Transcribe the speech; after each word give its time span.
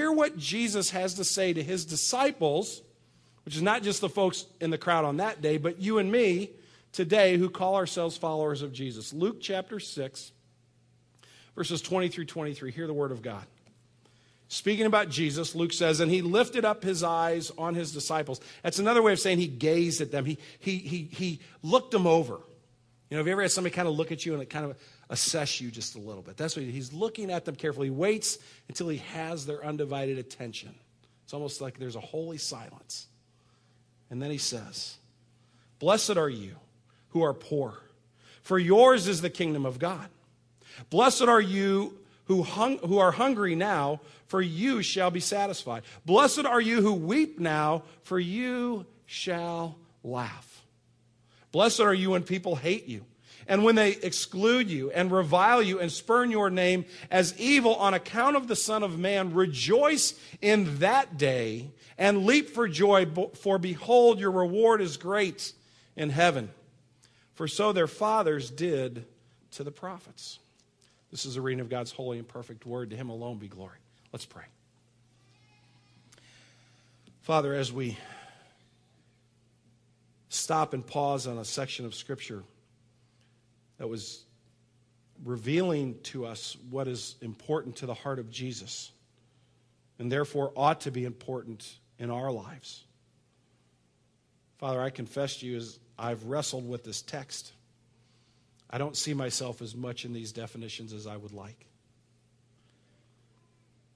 hear 0.00 0.10
what 0.10 0.38
Jesus 0.38 0.88
has 0.90 1.14
to 1.14 1.24
say 1.24 1.52
to 1.52 1.62
his 1.62 1.84
disciples, 1.84 2.80
which 3.44 3.54
is 3.54 3.60
not 3.60 3.82
just 3.82 4.00
the 4.00 4.08
folks 4.08 4.46
in 4.58 4.70
the 4.70 4.78
crowd 4.78 5.04
on 5.04 5.18
that 5.18 5.42
day, 5.42 5.58
but 5.58 5.78
you 5.78 5.98
and 5.98 6.10
me 6.10 6.48
today 6.90 7.36
who 7.36 7.50
call 7.50 7.76
ourselves 7.76 8.16
followers 8.16 8.62
of 8.62 8.72
Jesus. 8.72 9.12
Luke 9.12 9.42
chapter 9.42 9.78
6, 9.78 10.32
verses 11.54 11.82
20 11.82 12.08
through 12.08 12.24
23. 12.24 12.72
Hear 12.72 12.86
the 12.86 12.94
word 12.94 13.12
of 13.12 13.20
God. 13.20 13.44
Speaking 14.48 14.86
about 14.86 15.10
Jesus, 15.10 15.54
Luke 15.54 15.74
says, 15.74 16.00
and 16.00 16.10
he 16.10 16.22
lifted 16.22 16.64
up 16.64 16.82
his 16.82 17.02
eyes 17.02 17.52
on 17.58 17.74
his 17.74 17.92
disciples. 17.92 18.40
That's 18.62 18.78
another 18.78 19.02
way 19.02 19.12
of 19.12 19.20
saying 19.20 19.36
he 19.36 19.48
gazed 19.48 20.00
at 20.00 20.10
them. 20.10 20.24
He, 20.24 20.38
he, 20.60 20.78
he, 20.78 21.08
he 21.12 21.40
looked 21.62 21.90
them 21.90 22.06
over. 22.06 22.40
You 23.10 23.16
know, 23.16 23.18
have 23.18 23.26
you 23.26 23.32
ever 23.32 23.42
had 23.42 23.50
somebody 23.50 23.74
kind 23.74 23.86
of 23.86 23.98
look 23.98 24.12
at 24.12 24.24
you 24.24 24.32
and 24.32 24.42
it 24.42 24.48
kind 24.48 24.64
of 24.64 24.78
assess 25.10 25.60
you 25.60 25.70
just 25.70 25.96
a 25.96 25.98
little 25.98 26.22
bit? 26.22 26.38
That's 26.38 26.56
what 26.56 26.64
he's 26.64 26.92
looking 26.92 27.30
at 27.30 27.44
them 27.44 27.56
carefully. 27.56 27.88
He 27.88 27.90
waits 27.90 28.38
until 28.68 28.88
he 28.88 28.98
has 29.12 29.44
their 29.44 29.64
undivided 29.64 30.16
attention. 30.16 30.74
It's 31.24 31.34
almost 31.34 31.60
like 31.60 31.78
there's 31.78 31.96
a 31.96 32.00
holy 32.00 32.38
silence. 32.38 33.06
And 34.10 34.22
then 34.22 34.30
he 34.30 34.38
says, 34.38 34.96
Blessed 35.78 36.16
are 36.16 36.28
you 36.28 36.56
who 37.10 37.22
are 37.22 37.34
poor, 37.34 37.74
for 38.42 38.58
yours 38.58 39.06
is 39.06 39.20
the 39.20 39.30
kingdom 39.30 39.66
of 39.66 39.78
God. 39.78 40.08
Blessed 40.88 41.22
are 41.22 41.40
you 41.40 41.98
who, 42.24 42.42
hung, 42.42 42.78
who 42.78 42.98
are 42.98 43.12
hungry 43.12 43.54
now, 43.54 44.00
for 44.26 44.40
you 44.40 44.82
shall 44.82 45.10
be 45.10 45.20
satisfied. 45.20 45.82
Blessed 46.06 46.44
are 46.44 46.60
you 46.60 46.80
who 46.80 46.94
weep 46.94 47.40
now, 47.40 47.82
for 48.04 48.18
you 48.18 48.86
shall 49.06 49.76
laugh. 50.04 50.64
Blessed 51.52 51.80
are 51.80 51.94
you 51.94 52.10
when 52.10 52.22
people 52.22 52.54
hate 52.54 52.86
you, 52.86 53.04
and 53.50 53.64
when 53.64 53.74
they 53.74 53.90
exclude 53.90 54.70
you, 54.70 54.92
and 54.92 55.10
revile 55.10 55.60
you, 55.60 55.80
and 55.80 55.90
spurn 55.90 56.30
your 56.30 56.50
name 56.50 56.84
as 57.10 57.36
evil 57.36 57.74
on 57.74 57.94
account 57.94 58.36
of 58.36 58.46
the 58.46 58.54
Son 58.54 58.84
of 58.84 58.96
Man. 58.96 59.34
Rejoice 59.34 60.14
in 60.40 60.78
that 60.78 61.18
day, 61.18 61.72
and 61.98 62.24
leap 62.24 62.50
for 62.50 62.68
joy, 62.68 63.08
for 63.34 63.58
behold, 63.58 64.20
your 64.20 64.30
reward 64.30 64.80
is 64.80 64.96
great 64.96 65.52
in 65.96 66.10
heaven. 66.10 66.48
For 67.34 67.48
so 67.48 67.72
their 67.72 67.88
fathers 67.88 68.50
did 68.50 69.04
to 69.50 69.64
the 69.64 69.72
prophets. 69.72 70.38
This 71.10 71.26
is 71.26 71.34
a 71.34 71.42
reading 71.42 71.60
of 71.60 71.68
God's 71.68 71.90
holy 71.90 72.18
and 72.18 72.28
perfect 72.28 72.64
word. 72.64 72.90
To 72.90 72.96
him 72.96 73.08
alone 73.08 73.38
be 73.38 73.48
glory. 73.48 73.78
Let's 74.12 74.26
pray. 74.26 74.44
Father, 77.22 77.52
as 77.52 77.72
we 77.72 77.98
stop 80.28 80.72
and 80.72 80.86
pause 80.86 81.26
on 81.26 81.36
a 81.36 81.44
section 81.44 81.84
of 81.84 81.96
Scripture 81.96 82.44
that 83.80 83.88
was 83.88 84.24
revealing 85.24 85.98
to 86.02 86.26
us 86.26 86.54
what 86.68 86.86
is 86.86 87.16
important 87.22 87.76
to 87.76 87.86
the 87.86 87.94
heart 87.94 88.18
of 88.18 88.30
Jesus 88.30 88.92
and 89.98 90.12
therefore 90.12 90.52
ought 90.54 90.82
to 90.82 90.90
be 90.90 91.06
important 91.06 91.78
in 91.98 92.10
our 92.10 92.30
lives. 92.30 92.84
Father, 94.58 94.82
I 94.82 94.90
confess 94.90 95.38
to 95.38 95.46
you 95.46 95.56
as 95.56 95.78
I've 95.98 96.24
wrestled 96.24 96.68
with 96.68 96.84
this 96.84 97.00
text, 97.00 97.52
I 98.68 98.76
don't 98.76 98.96
see 98.96 99.14
myself 99.14 99.62
as 99.62 99.74
much 99.74 100.04
in 100.04 100.12
these 100.12 100.32
definitions 100.32 100.92
as 100.92 101.06
I 101.06 101.16
would 101.16 101.32
like. 101.32 101.66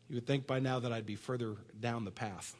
You 0.08 0.14
would 0.14 0.26
think 0.26 0.46
by 0.46 0.60
now 0.60 0.80
that 0.80 0.94
I'd 0.94 1.04
be 1.04 1.16
further 1.16 1.56
down 1.78 2.06
the 2.06 2.10
path. 2.10 2.56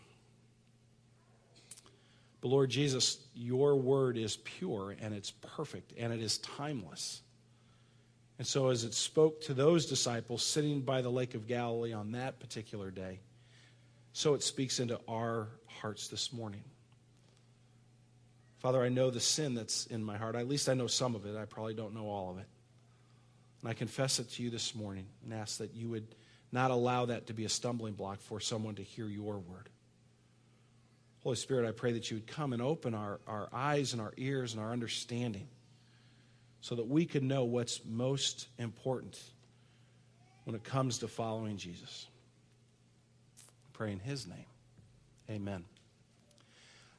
But 2.45 2.51
Lord 2.51 2.69
Jesus, 2.69 3.21
your 3.35 3.75
word 3.75 4.19
is 4.19 4.37
pure 4.37 4.95
and 5.01 5.15
it's 5.15 5.31
perfect 5.31 5.95
and 5.97 6.13
it 6.13 6.21
is 6.21 6.37
timeless. 6.37 7.23
And 8.37 8.47
so, 8.47 8.69
as 8.69 8.85
it 8.85 8.93
spoke 8.93 9.41
to 9.45 9.55
those 9.55 9.87
disciples 9.87 10.45
sitting 10.45 10.83
by 10.83 11.01
the 11.01 11.09
Lake 11.09 11.35
of 11.35 11.47
Galilee 11.47 11.95
on 11.95 12.13
that 12.13 12.41
particular 12.41 12.91
day, 12.91 13.21
so 14.13 14.35
it 14.35 14.43
speaks 14.43 14.79
into 14.79 15.01
our 15.09 15.49
hearts 15.65 16.09
this 16.09 16.35
morning. 16.35 16.61
Father, 18.59 18.83
I 18.83 18.91
know 18.91 19.09
the 19.09 19.21
sin 19.21 19.55
that's 19.55 19.87
in 19.87 20.05
my 20.05 20.19
heart. 20.19 20.37
At 20.37 20.47
least 20.47 20.69
I 20.69 20.75
know 20.75 20.87
some 20.87 21.15
of 21.15 21.25
it. 21.25 21.39
I 21.39 21.47
probably 21.47 21.73
don't 21.73 21.95
know 21.95 22.11
all 22.11 22.31
of 22.31 22.37
it. 22.37 22.47
And 23.63 23.71
I 23.71 23.73
confess 23.73 24.19
it 24.19 24.29
to 24.33 24.43
you 24.43 24.51
this 24.51 24.75
morning 24.75 25.07
and 25.25 25.33
ask 25.33 25.57
that 25.61 25.73
you 25.73 25.89
would 25.89 26.15
not 26.53 26.71
allow 26.71 27.07
that 27.07 27.29
to 27.29 27.33
be 27.33 27.47
a 27.47 27.49
stumbling 27.49 27.95
block 27.95 28.21
for 28.21 28.39
someone 28.39 28.75
to 28.75 28.83
hear 28.83 29.07
your 29.09 29.39
word. 29.39 29.71
Holy 31.25 31.37
Spirit, 31.37 31.67
I 31.67 31.73
pray 31.73 31.93
that 31.93 32.11
you 32.11 32.19
would 32.19 32.27
come 32.27 32.53
and 32.53 32.61
open 32.61 32.95
our, 32.95 33.19
our 33.27 33.49
eyes 33.51 33.95
and 33.95 34.03
our 34.03 34.13
ears 34.19 34.53
and 34.53 34.63
our 34.63 34.73
understanding 34.73 35.49
so 36.61 36.75
that 36.75 36.87
we 36.87 37.07
could 37.07 37.23
know 37.23 37.45
what's 37.45 37.81
most 37.83 38.47
important 38.59 39.19
when 40.45 40.55
it 40.55 40.63
comes 40.63 40.99
to 40.99 41.09
following 41.09 41.57
Jesus. 41.57 42.07
I 43.41 43.69
pray 43.73 43.93
in 43.93 44.01
his 44.01 44.27
name. 44.27 44.45
Amen. 45.31 45.65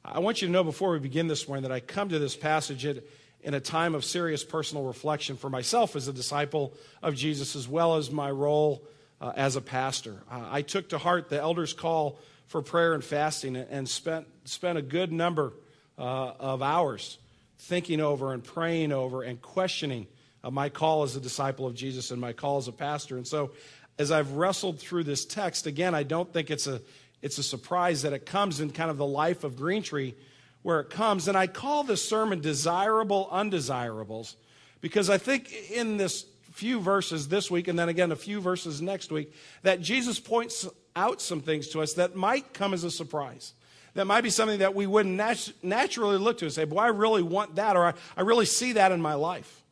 I 0.04 0.18
want 0.18 0.42
you 0.42 0.48
to 0.48 0.52
know 0.52 0.64
before 0.64 0.90
we 0.90 0.98
begin 0.98 1.28
this 1.28 1.46
morning 1.46 1.62
that 1.62 1.72
I 1.72 1.78
come 1.78 2.08
to 2.08 2.18
this 2.18 2.34
passage 2.34 2.84
in 2.84 3.54
a 3.54 3.60
time 3.60 3.94
of 3.94 4.04
serious 4.04 4.42
personal 4.42 4.82
reflection 4.82 5.36
for 5.36 5.48
myself 5.48 5.94
as 5.94 6.08
a 6.08 6.12
disciple 6.12 6.74
of 7.00 7.14
Jesus, 7.14 7.54
as 7.54 7.68
well 7.68 7.94
as 7.94 8.10
my 8.10 8.32
role 8.32 8.84
uh, 9.20 9.32
as 9.36 9.54
a 9.54 9.60
pastor. 9.60 10.16
Uh, 10.28 10.48
I 10.50 10.62
took 10.62 10.88
to 10.88 10.98
heart 10.98 11.28
the 11.28 11.40
elders' 11.40 11.72
call 11.72 12.18
for 12.46 12.62
prayer 12.62 12.94
and 12.94 13.02
fasting 13.02 13.56
and 13.56 13.88
spent, 13.88 14.26
spent 14.44 14.78
a 14.78 14.82
good 14.82 15.12
number 15.12 15.52
uh, 15.98 16.32
of 16.38 16.62
hours 16.62 17.18
thinking 17.58 18.00
over 18.00 18.32
and 18.32 18.44
praying 18.44 18.92
over 18.92 19.22
and 19.22 19.40
questioning 19.40 20.06
uh, 20.44 20.50
my 20.50 20.68
call 20.68 21.02
as 21.02 21.16
a 21.16 21.20
disciple 21.20 21.66
of 21.66 21.74
Jesus 21.74 22.10
and 22.10 22.20
my 22.20 22.32
call 22.32 22.58
as 22.58 22.68
a 22.68 22.72
pastor. 22.72 23.16
And 23.16 23.26
so, 23.26 23.52
as 23.98 24.12
I've 24.12 24.32
wrestled 24.32 24.78
through 24.78 25.04
this 25.04 25.24
text, 25.24 25.66
again, 25.66 25.94
I 25.94 26.02
don't 26.02 26.30
think 26.30 26.50
it's 26.50 26.66
a, 26.66 26.82
it's 27.22 27.38
a 27.38 27.42
surprise 27.42 28.02
that 28.02 28.12
it 28.12 28.26
comes 28.26 28.60
in 28.60 28.70
kind 28.70 28.90
of 28.90 28.98
the 28.98 29.06
life 29.06 29.42
of 29.42 29.56
Green 29.56 29.82
Tree 29.82 30.14
where 30.62 30.80
it 30.80 30.90
comes. 30.90 31.28
And 31.28 31.36
I 31.36 31.46
call 31.46 31.82
this 31.82 32.06
sermon 32.06 32.40
Desirable 32.40 33.28
Undesirables 33.30 34.36
because 34.82 35.08
I 35.08 35.16
think 35.16 35.52
in 35.70 35.96
this 35.96 36.26
few 36.52 36.80
verses 36.80 37.28
this 37.28 37.50
week 37.50 37.68
and 37.68 37.78
then 37.78 37.88
again 37.88 38.12
a 38.12 38.16
few 38.16 38.40
verses 38.40 38.80
next 38.80 39.10
week 39.10 39.32
that 39.62 39.80
Jesus 39.80 40.18
points 40.18 40.66
out 40.96 41.20
some 41.20 41.40
things 41.40 41.68
to 41.68 41.82
us 41.82 41.92
that 41.94 42.16
might 42.16 42.52
come 42.52 42.74
as 42.74 42.82
a 42.82 42.90
surprise. 42.90 43.52
That 43.94 44.06
might 44.06 44.22
be 44.22 44.30
something 44.30 44.58
that 44.58 44.74
we 44.74 44.86
wouldn't 44.86 45.14
nat- 45.14 45.52
naturally 45.62 46.18
look 46.18 46.38
to 46.38 46.46
and 46.46 46.52
say, 46.52 46.64
Boy, 46.64 46.80
I 46.80 46.88
really 46.88 47.22
want 47.22 47.54
that, 47.54 47.76
or 47.76 47.86
I, 47.86 47.94
I 48.16 48.22
really 48.22 48.46
see 48.46 48.72
that 48.72 48.92
in 48.92 49.00
my 49.00 49.14
life. 49.14 49.62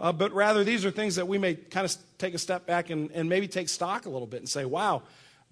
Uh, 0.00 0.12
but 0.12 0.32
rather, 0.32 0.64
these 0.64 0.84
are 0.84 0.90
things 0.90 1.16
that 1.16 1.28
we 1.28 1.38
may 1.38 1.54
kind 1.54 1.84
of 1.84 1.94
take 2.18 2.34
a 2.34 2.38
step 2.38 2.66
back 2.66 2.90
and, 2.90 3.10
and 3.12 3.28
maybe 3.28 3.46
take 3.46 3.68
stock 3.68 4.04
a 4.04 4.10
little 4.10 4.26
bit 4.26 4.40
and 4.40 4.48
say, 4.48 4.64
Wow, 4.64 5.02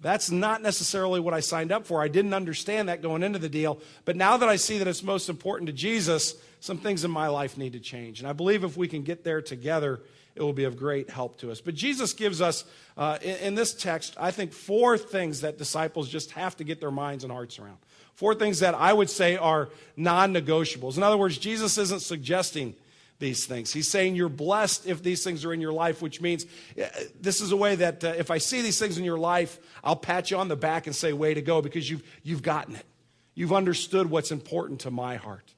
that's 0.01 0.29
not 0.31 0.61
necessarily 0.61 1.19
what 1.19 1.33
I 1.33 1.39
signed 1.39 1.71
up 1.71 1.85
for. 1.85 2.01
I 2.01 2.07
didn't 2.07 2.33
understand 2.33 2.89
that 2.89 3.01
going 3.01 3.23
into 3.23 3.39
the 3.39 3.49
deal. 3.49 3.79
But 4.03 4.15
now 4.15 4.37
that 4.37 4.49
I 4.49 4.55
see 4.55 4.79
that 4.79 4.87
it's 4.87 5.03
most 5.03 5.29
important 5.29 5.67
to 5.67 5.73
Jesus, 5.73 6.35
some 6.59 6.77
things 6.77 7.03
in 7.03 7.11
my 7.11 7.27
life 7.27 7.57
need 7.57 7.73
to 7.73 7.79
change. 7.79 8.19
And 8.19 8.27
I 8.27 8.33
believe 8.33 8.63
if 8.63 8.75
we 8.75 8.87
can 8.87 9.03
get 9.03 9.23
there 9.23 9.41
together, 9.41 9.99
it 10.35 10.41
will 10.41 10.53
be 10.53 10.63
of 10.63 10.77
great 10.77 11.09
help 11.09 11.37
to 11.39 11.51
us. 11.51 11.61
But 11.61 11.75
Jesus 11.75 12.13
gives 12.13 12.41
us, 12.41 12.63
uh, 12.97 13.17
in, 13.21 13.35
in 13.37 13.55
this 13.55 13.73
text, 13.73 14.15
I 14.19 14.31
think, 14.31 14.53
four 14.53 14.97
things 14.97 15.41
that 15.41 15.57
disciples 15.57 16.09
just 16.09 16.31
have 16.31 16.55
to 16.57 16.63
get 16.63 16.79
their 16.79 16.91
minds 16.91 17.23
and 17.23 17.31
hearts 17.31 17.59
around. 17.59 17.77
Four 18.15 18.35
things 18.35 18.59
that 18.59 18.75
I 18.75 18.93
would 18.93 19.09
say 19.09 19.35
are 19.35 19.69
non 19.97 20.33
negotiables. 20.33 20.97
In 20.97 21.03
other 21.03 21.17
words, 21.17 21.37
Jesus 21.37 21.77
isn't 21.77 22.01
suggesting 22.01 22.75
these 23.19 23.45
things. 23.45 23.71
He's 23.71 23.87
saying 23.87 24.15
you're 24.15 24.29
blessed 24.29 24.87
if 24.87 25.01
these 25.01 25.23
things 25.23 25.45
are 25.45 25.53
in 25.53 25.61
your 25.61 25.71
life, 25.71 26.01
which 26.01 26.19
means 26.19 26.45
uh, 26.77 26.87
this 27.19 27.39
is 27.39 27.51
a 27.51 27.55
way 27.55 27.75
that 27.75 28.03
uh, 28.03 28.13
if 28.17 28.31
I 28.31 28.39
see 28.39 28.61
these 28.61 28.79
things 28.79 28.97
in 28.97 29.05
your 29.05 29.17
life, 29.17 29.59
I'll 29.83 29.95
pat 29.95 30.31
you 30.31 30.37
on 30.37 30.47
the 30.47 30.55
back 30.55 30.87
and 30.87 30.95
say, 30.95 31.13
way 31.13 31.33
to 31.33 31.41
go, 31.41 31.61
because 31.61 31.89
you've, 31.89 32.03
you've 32.23 32.41
gotten 32.41 32.75
it. 32.75 32.85
You've 33.33 33.53
understood 33.53 34.09
what's 34.09 34.31
important 34.31 34.81
to 34.81 34.91
my 34.91 35.15
heart. 35.15 35.53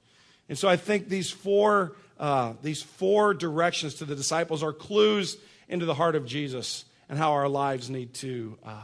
And 0.49 0.57
so 0.57 0.67
I 0.67 0.75
think 0.75 1.09
these 1.09 1.31
four 1.31 1.93
uh, 2.19 2.53
these 2.61 2.81
four 2.81 3.33
directions 3.33 3.95
to 3.95 4.05
the 4.05 4.15
disciples 4.15 4.63
are 4.63 4.73
clues 4.73 5.37
into 5.67 5.85
the 5.85 5.93
heart 5.93 6.15
of 6.15 6.25
Jesus 6.25 6.85
and 7.09 7.17
how 7.17 7.33
our 7.33 7.49
lives 7.49 7.89
need 7.89 8.13
to 8.15 8.57
uh, 8.65 8.83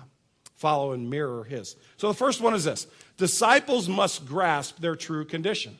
follow 0.56 0.92
and 0.92 1.10
mirror 1.10 1.44
his. 1.44 1.76
So 1.98 2.08
the 2.08 2.14
first 2.14 2.42
one 2.42 2.54
is 2.54 2.64
this 2.64 2.88
disciples 3.18 3.88
must 3.88 4.26
grasp 4.26 4.80
their 4.80 4.96
true 4.96 5.26
condition. 5.26 5.78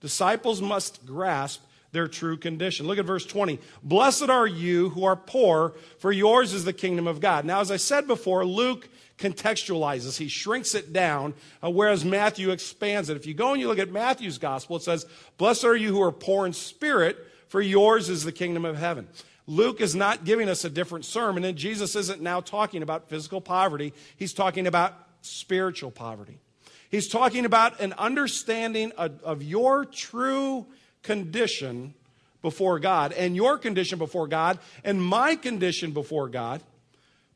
Disciples 0.00 0.62
must 0.62 1.04
grasp 1.04 1.62
their 1.92 2.06
true 2.06 2.36
condition. 2.36 2.86
Look 2.86 2.98
at 2.98 3.04
verse 3.04 3.26
20. 3.26 3.58
Blessed 3.82 4.28
are 4.28 4.46
you 4.46 4.90
who 4.90 5.04
are 5.04 5.16
poor, 5.16 5.74
for 5.98 6.12
yours 6.12 6.52
is 6.52 6.64
the 6.64 6.72
kingdom 6.72 7.06
of 7.06 7.20
God. 7.20 7.44
Now, 7.44 7.60
as 7.60 7.70
I 7.70 7.76
said 7.76 8.06
before, 8.06 8.44
Luke 8.44 8.88
contextualizes, 9.18 10.16
he 10.16 10.28
shrinks 10.28 10.74
it 10.74 10.92
down, 10.92 11.34
uh, 11.62 11.70
whereas 11.70 12.04
Matthew 12.04 12.50
expands 12.50 13.10
it. 13.10 13.16
If 13.16 13.26
you 13.26 13.34
go 13.34 13.52
and 13.52 13.60
you 13.60 13.68
look 13.68 13.78
at 13.78 13.90
Matthew's 13.90 14.38
gospel, 14.38 14.76
it 14.76 14.82
says, 14.82 15.06
Blessed 15.36 15.64
are 15.64 15.76
you 15.76 15.90
who 15.90 16.02
are 16.02 16.12
poor 16.12 16.46
in 16.46 16.52
spirit, 16.52 17.18
for 17.48 17.60
yours 17.60 18.08
is 18.08 18.24
the 18.24 18.32
kingdom 18.32 18.64
of 18.64 18.78
heaven. 18.78 19.08
Luke 19.46 19.80
is 19.80 19.94
not 19.94 20.24
giving 20.24 20.48
us 20.48 20.64
a 20.64 20.70
different 20.70 21.04
sermon, 21.04 21.44
and 21.44 21.58
Jesus 21.58 21.96
isn't 21.96 22.22
now 22.22 22.40
talking 22.40 22.82
about 22.82 23.08
physical 23.08 23.40
poverty. 23.40 23.92
He's 24.16 24.34
talking 24.34 24.66
about 24.66 24.94
spiritual 25.22 25.90
poverty. 25.90 26.38
He's 26.90 27.08
talking 27.08 27.44
about 27.44 27.80
an 27.80 27.94
understanding 27.94 28.92
of, 28.96 29.22
of 29.22 29.42
your 29.42 29.84
true 29.84 30.66
condition 31.02 31.94
before 32.40 32.78
God, 32.78 33.12
and 33.12 33.34
your 33.34 33.58
condition 33.58 33.98
before 33.98 34.28
God, 34.28 34.58
and 34.84 35.02
my 35.02 35.34
condition 35.34 35.90
before 35.90 36.28
God 36.28 36.62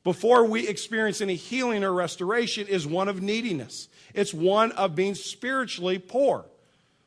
before 0.04 0.44
we 0.44 0.66
experience 0.66 1.20
any 1.20 1.36
healing 1.36 1.84
or 1.84 1.92
restoration 1.92 2.66
is 2.66 2.86
one 2.86 3.08
of 3.08 3.22
neediness. 3.22 3.88
It's 4.14 4.34
one 4.34 4.72
of 4.72 4.94
being 4.94 5.14
spiritually 5.14 5.98
poor. 5.98 6.46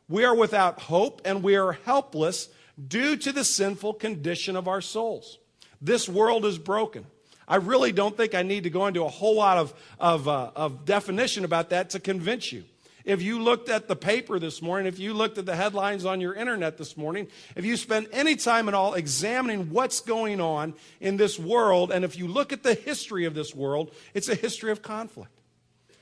We 0.07 0.23
are 0.23 0.35
without 0.35 0.79
hope 0.79 1.21
and 1.25 1.43
we 1.43 1.55
are 1.55 1.73
helpless 1.73 2.49
due 2.87 3.15
to 3.17 3.31
the 3.31 3.43
sinful 3.43 3.95
condition 3.95 4.55
of 4.55 4.67
our 4.67 4.81
souls. 4.81 5.39
This 5.81 6.07
world 6.07 6.45
is 6.45 6.57
broken. 6.57 7.05
I 7.47 7.57
really 7.57 7.91
don't 7.91 8.15
think 8.15 8.33
I 8.33 8.41
need 8.41 8.63
to 8.63 8.69
go 8.69 8.87
into 8.87 9.03
a 9.03 9.09
whole 9.09 9.35
lot 9.35 9.57
of, 9.57 9.73
of, 9.99 10.27
uh, 10.27 10.51
of 10.55 10.85
definition 10.85 11.45
about 11.45 11.69
that 11.69 11.91
to 11.91 11.99
convince 11.99 12.51
you. 12.51 12.63
If 13.05 13.21
you 13.21 13.39
looked 13.39 13.69
at 13.69 13.87
the 13.87 13.95
paper 13.95 14.39
this 14.39 14.63
morning, 14.63 14.87
if 14.87 14.97
you 14.97 15.13
looked 15.13 15.37
at 15.37 15.45
the 15.45 15.55
headlines 15.55 16.05
on 16.05 16.19
your 16.19 16.33
internet 16.33 16.77
this 16.77 16.97
morning, 16.97 17.27
if 17.55 17.63
you 17.63 17.77
spend 17.77 18.07
any 18.11 18.35
time 18.35 18.67
at 18.67 18.73
all 18.73 18.95
examining 18.95 19.69
what's 19.69 20.01
going 20.01 20.41
on 20.41 20.73
in 20.99 21.15
this 21.15 21.37
world, 21.37 21.91
and 21.91 22.03
if 22.03 22.17
you 22.17 22.27
look 22.27 22.51
at 22.51 22.63
the 22.63 22.73
history 22.73 23.25
of 23.25 23.35
this 23.35 23.53
world, 23.53 23.93
it's 24.15 24.27
a 24.27 24.35
history 24.35 24.71
of 24.71 24.81
conflict. 24.81 25.29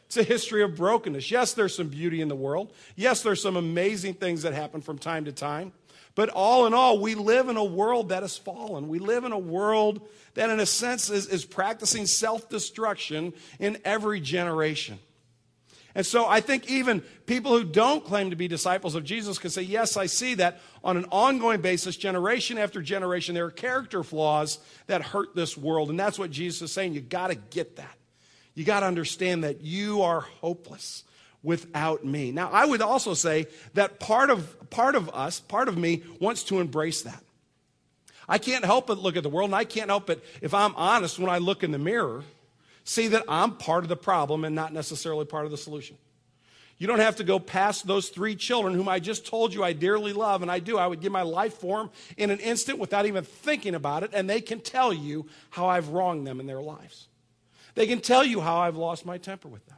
It's 0.05 0.15
a 0.15 0.23
history 0.23 0.63
of 0.63 0.77
brokenness. 0.77 1.29
Yes, 1.29 1.53
there's 1.53 1.75
some 1.75 1.89
beauty 1.89 2.21
in 2.21 2.29
the 2.29 2.35
world. 2.35 2.71
Yes, 2.95 3.21
there's 3.21 3.41
some 3.41 3.57
amazing 3.57 4.13
things 4.13 4.43
that 4.43 4.53
happen 4.53 4.79
from 4.79 4.97
time 4.97 5.25
to 5.25 5.33
time. 5.33 5.73
But 6.15 6.29
all 6.29 6.67
in 6.67 6.73
all, 6.73 6.99
we 6.99 7.15
live 7.15 7.49
in 7.49 7.57
a 7.57 7.63
world 7.63 8.09
that 8.09 8.21
has 8.21 8.37
fallen. 8.37 8.87
We 8.87 8.99
live 8.99 9.23
in 9.23 9.31
a 9.31 9.39
world 9.39 10.07
that, 10.35 10.49
in 10.49 10.59
a 10.59 10.65
sense, 10.65 11.09
is, 11.09 11.27
is 11.27 11.43
practicing 11.43 12.05
self 12.05 12.47
destruction 12.47 13.33
in 13.59 13.79
every 13.83 14.21
generation. 14.21 14.99
And 15.95 16.05
so 16.05 16.27
I 16.27 16.41
think 16.41 16.69
even 16.69 17.01
people 17.25 17.51
who 17.51 17.63
don't 17.63 18.03
claim 18.03 18.31
to 18.31 18.35
be 18.35 18.47
disciples 18.47 18.95
of 18.95 19.03
Jesus 19.03 19.37
can 19.37 19.51
say, 19.51 19.61
Yes, 19.61 19.95
I 19.95 20.07
see 20.07 20.35
that 20.35 20.59
on 20.83 20.97
an 20.97 21.05
ongoing 21.11 21.61
basis, 21.61 21.95
generation 21.95 22.57
after 22.57 22.81
generation, 22.81 23.35
there 23.35 23.45
are 23.45 23.51
character 23.51 24.03
flaws 24.03 24.59
that 24.87 25.01
hurt 25.01 25.35
this 25.35 25.55
world. 25.55 25.89
And 25.89 25.99
that's 25.99 26.17
what 26.17 26.31
Jesus 26.31 26.63
is 26.63 26.71
saying. 26.71 26.93
You 26.93 27.01
got 27.01 27.27
to 27.27 27.35
get 27.35 27.75
that. 27.75 27.95
You 28.55 28.63
got 28.63 28.81
to 28.81 28.87
understand 28.87 29.43
that 29.43 29.61
you 29.61 30.01
are 30.01 30.21
hopeless 30.21 31.03
without 31.43 32.05
me. 32.05 32.31
Now, 32.31 32.49
I 32.51 32.65
would 32.65 32.81
also 32.81 33.13
say 33.13 33.47
that 33.73 33.99
part 33.99 34.29
of, 34.29 34.69
part 34.69 34.95
of 34.95 35.09
us, 35.09 35.39
part 35.39 35.67
of 35.67 35.77
me, 35.77 36.03
wants 36.19 36.43
to 36.45 36.59
embrace 36.59 37.03
that. 37.03 37.23
I 38.27 38.37
can't 38.37 38.63
help 38.63 38.87
but 38.87 38.99
look 38.99 39.17
at 39.17 39.23
the 39.23 39.29
world, 39.29 39.49
and 39.49 39.55
I 39.55 39.65
can't 39.65 39.89
help 39.89 40.07
but, 40.07 40.23
if 40.41 40.53
I'm 40.53 40.73
honest, 40.75 41.19
when 41.19 41.29
I 41.29 41.39
look 41.39 41.63
in 41.63 41.71
the 41.71 41.79
mirror, 41.79 42.23
see 42.83 43.07
that 43.09 43.23
I'm 43.27 43.57
part 43.57 43.83
of 43.83 43.89
the 43.89 43.95
problem 43.95 44.45
and 44.45 44.55
not 44.55 44.73
necessarily 44.73 45.25
part 45.25 45.45
of 45.45 45.51
the 45.51 45.57
solution. 45.57 45.97
You 46.77 46.87
don't 46.87 46.99
have 46.99 47.17
to 47.17 47.23
go 47.23 47.39
past 47.39 47.87
those 47.87 48.09
three 48.09 48.35
children 48.35 48.73
whom 48.73 48.89
I 48.89 48.99
just 48.99 49.25
told 49.25 49.53
you 49.53 49.63
I 49.63 49.73
dearly 49.73 50.11
love, 50.11 50.41
and 50.41 50.51
I 50.51 50.59
do. 50.59 50.77
I 50.77 50.87
would 50.87 51.01
give 51.01 51.11
my 51.11 51.21
life 51.21 51.53
for 51.53 51.77
them 51.77 51.89
in 52.17 52.29
an 52.29 52.39
instant 52.39 52.79
without 52.79 53.05
even 53.05 53.23
thinking 53.23 53.75
about 53.75 54.03
it, 54.03 54.11
and 54.13 54.29
they 54.29 54.41
can 54.41 54.59
tell 54.59 54.91
you 54.91 55.27
how 55.51 55.67
I've 55.67 55.89
wronged 55.89 56.27
them 56.27 56.39
in 56.39 56.47
their 56.47 56.61
lives. 56.61 57.07
They 57.75 57.87
can 57.87 58.01
tell 58.01 58.23
you 58.23 58.41
how 58.41 58.57
I've 58.57 58.75
lost 58.75 59.05
my 59.05 59.17
temper 59.17 59.47
with 59.47 59.65
them. 59.67 59.77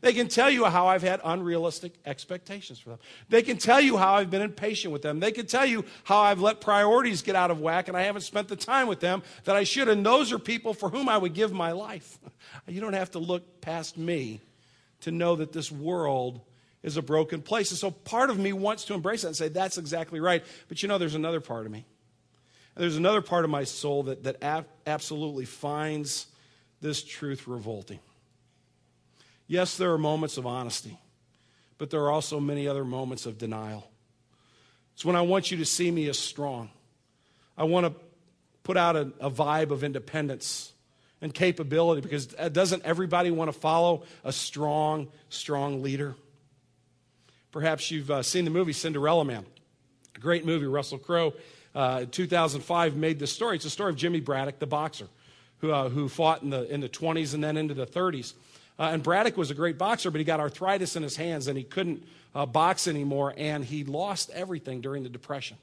They 0.00 0.12
can 0.12 0.28
tell 0.28 0.48
you 0.48 0.64
how 0.64 0.86
I've 0.86 1.02
had 1.02 1.20
unrealistic 1.22 1.92
expectations 2.06 2.78
for 2.78 2.90
them. 2.90 2.98
They 3.28 3.42
can 3.42 3.58
tell 3.58 3.80
you 3.80 3.96
how 3.96 4.14
I've 4.14 4.30
been 4.30 4.42
impatient 4.42 4.92
with 4.92 5.02
them. 5.02 5.20
They 5.20 5.32
can 5.32 5.46
tell 5.46 5.66
you 5.66 5.84
how 6.04 6.20
I've 6.20 6.40
let 6.40 6.60
priorities 6.60 7.22
get 7.22 7.36
out 7.36 7.50
of 7.50 7.60
whack 7.60 7.88
and 7.88 7.96
I 7.96 8.02
haven't 8.02 8.22
spent 8.22 8.48
the 8.48 8.56
time 8.56 8.86
with 8.86 9.00
them 9.00 9.22
that 9.44 9.54
I 9.54 9.64
should. 9.64 9.88
And 9.88 10.04
those 10.04 10.32
are 10.32 10.38
people 10.38 10.72
for 10.72 10.88
whom 10.88 11.08
I 11.08 11.18
would 11.18 11.34
give 11.34 11.52
my 11.52 11.72
life. 11.72 12.18
You 12.68 12.80
don't 12.80 12.92
have 12.92 13.12
to 13.12 13.18
look 13.18 13.60
past 13.60 13.96
me 13.96 14.40
to 15.00 15.10
know 15.10 15.36
that 15.36 15.52
this 15.52 15.72
world 15.72 16.40
is 16.82 16.96
a 16.96 17.02
broken 17.02 17.40
place. 17.40 17.70
And 17.70 17.78
so 17.78 17.90
part 17.90 18.30
of 18.30 18.38
me 18.38 18.52
wants 18.52 18.84
to 18.86 18.94
embrace 18.94 19.22
that 19.22 19.28
and 19.28 19.36
say, 19.36 19.48
that's 19.48 19.78
exactly 19.78 20.20
right. 20.20 20.44
But 20.68 20.82
you 20.82 20.88
know, 20.88 20.98
there's 20.98 21.14
another 21.14 21.40
part 21.40 21.66
of 21.66 21.72
me. 21.72 21.86
there's 22.76 22.96
another 22.96 23.22
part 23.22 23.44
of 23.44 23.50
my 23.50 23.64
soul 23.64 24.04
that, 24.04 24.24
that 24.24 24.42
ab- 24.42 24.68
absolutely 24.86 25.44
finds 25.44 26.26
this 26.80 27.02
truth 27.02 27.46
revolting. 27.48 28.00
Yes, 29.46 29.76
there 29.76 29.92
are 29.92 29.98
moments 29.98 30.36
of 30.36 30.46
honesty, 30.46 30.98
but 31.78 31.90
there 31.90 32.00
are 32.00 32.10
also 32.10 32.40
many 32.40 32.66
other 32.68 32.84
moments 32.84 33.26
of 33.26 33.38
denial. 33.38 33.86
It's 34.94 35.04
when 35.04 35.16
I 35.16 35.22
want 35.22 35.50
you 35.50 35.56
to 35.58 35.64
see 35.64 35.90
me 35.90 36.08
as 36.08 36.18
strong. 36.18 36.70
I 37.56 37.64
want 37.64 37.86
to 37.86 37.92
put 38.62 38.76
out 38.76 38.96
a, 38.96 39.12
a 39.20 39.30
vibe 39.30 39.70
of 39.70 39.84
independence 39.84 40.72
and 41.20 41.32
capability 41.32 42.00
because 42.00 42.26
doesn't 42.26 42.84
everybody 42.84 43.30
want 43.30 43.52
to 43.52 43.58
follow 43.58 44.04
a 44.24 44.32
strong, 44.32 45.08
strong 45.28 45.82
leader? 45.82 46.14
Perhaps 47.52 47.90
you've 47.90 48.10
uh, 48.10 48.22
seen 48.22 48.44
the 48.44 48.50
movie 48.50 48.72
Cinderella 48.72 49.24
Man. 49.24 49.44
A 50.16 50.20
great 50.20 50.44
movie. 50.44 50.66
Russell 50.66 50.98
Crowe, 50.98 51.34
uh, 51.74 52.06
2005, 52.10 52.96
made 52.96 53.18
this 53.18 53.32
story. 53.32 53.56
It's 53.56 53.64
a 53.64 53.70
story 53.70 53.90
of 53.90 53.96
Jimmy 53.96 54.20
Braddock, 54.20 54.58
the 54.58 54.66
boxer, 54.66 55.06
who, 55.58 55.70
uh, 55.70 55.88
who 55.88 56.08
fought 56.08 56.42
in 56.42 56.50
the, 56.50 56.72
in 56.72 56.80
the 56.80 56.88
20s 56.88 57.34
and 57.34 57.44
then 57.44 57.56
into 57.56 57.74
the 57.74 57.86
30s. 57.86 58.32
Uh, 58.82 58.90
and 58.90 59.00
Braddock 59.04 59.36
was 59.36 59.52
a 59.52 59.54
great 59.54 59.78
boxer, 59.78 60.10
but 60.10 60.18
he 60.18 60.24
got 60.24 60.40
arthritis 60.40 60.96
in 60.96 61.04
his 61.04 61.14
hands 61.14 61.46
and 61.46 61.56
he 61.56 61.62
couldn't 61.62 62.04
uh, 62.34 62.44
box 62.44 62.88
anymore, 62.88 63.32
and 63.36 63.64
he 63.64 63.84
lost 63.84 64.28
everything 64.30 64.80
during 64.80 65.04
the 65.04 65.08
Depression. 65.08 65.56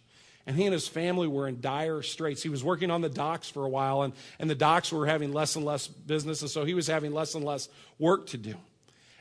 And 0.48 0.56
he 0.56 0.64
and 0.64 0.72
his 0.72 0.88
family 0.88 1.28
were 1.28 1.46
in 1.46 1.60
dire 1.60 2.02
straits. 2.02 2.42
He 2.42 2.48
was 2.48 2.64
working 2.64 2.90
on 2.90 3.02
the 3.02 3.10
docks 3.10 3.50
for 3.50 3.66
a 3.66 3.70
while, 3.70 4.04
and, 4.04 4.14
and 4.40 4.50
the 4.50 4.56
docks 4.56 4.90
were 4.94 5.06
having 5.06 5.34
less 5.34 5.58
and 5.58 5.66
less 5.66 5.86
business, 5.86 6.40
and 6.44 6.50
so 6.50 6.64
he 6.64 6.74
was 6.74 6.88
having 6.88 7.12
less 7.12 7.36
and 7.36 7.44
less 7.44 7.68
work 7.98 8.28
to 8.28 8.38
do. 8.38 8.56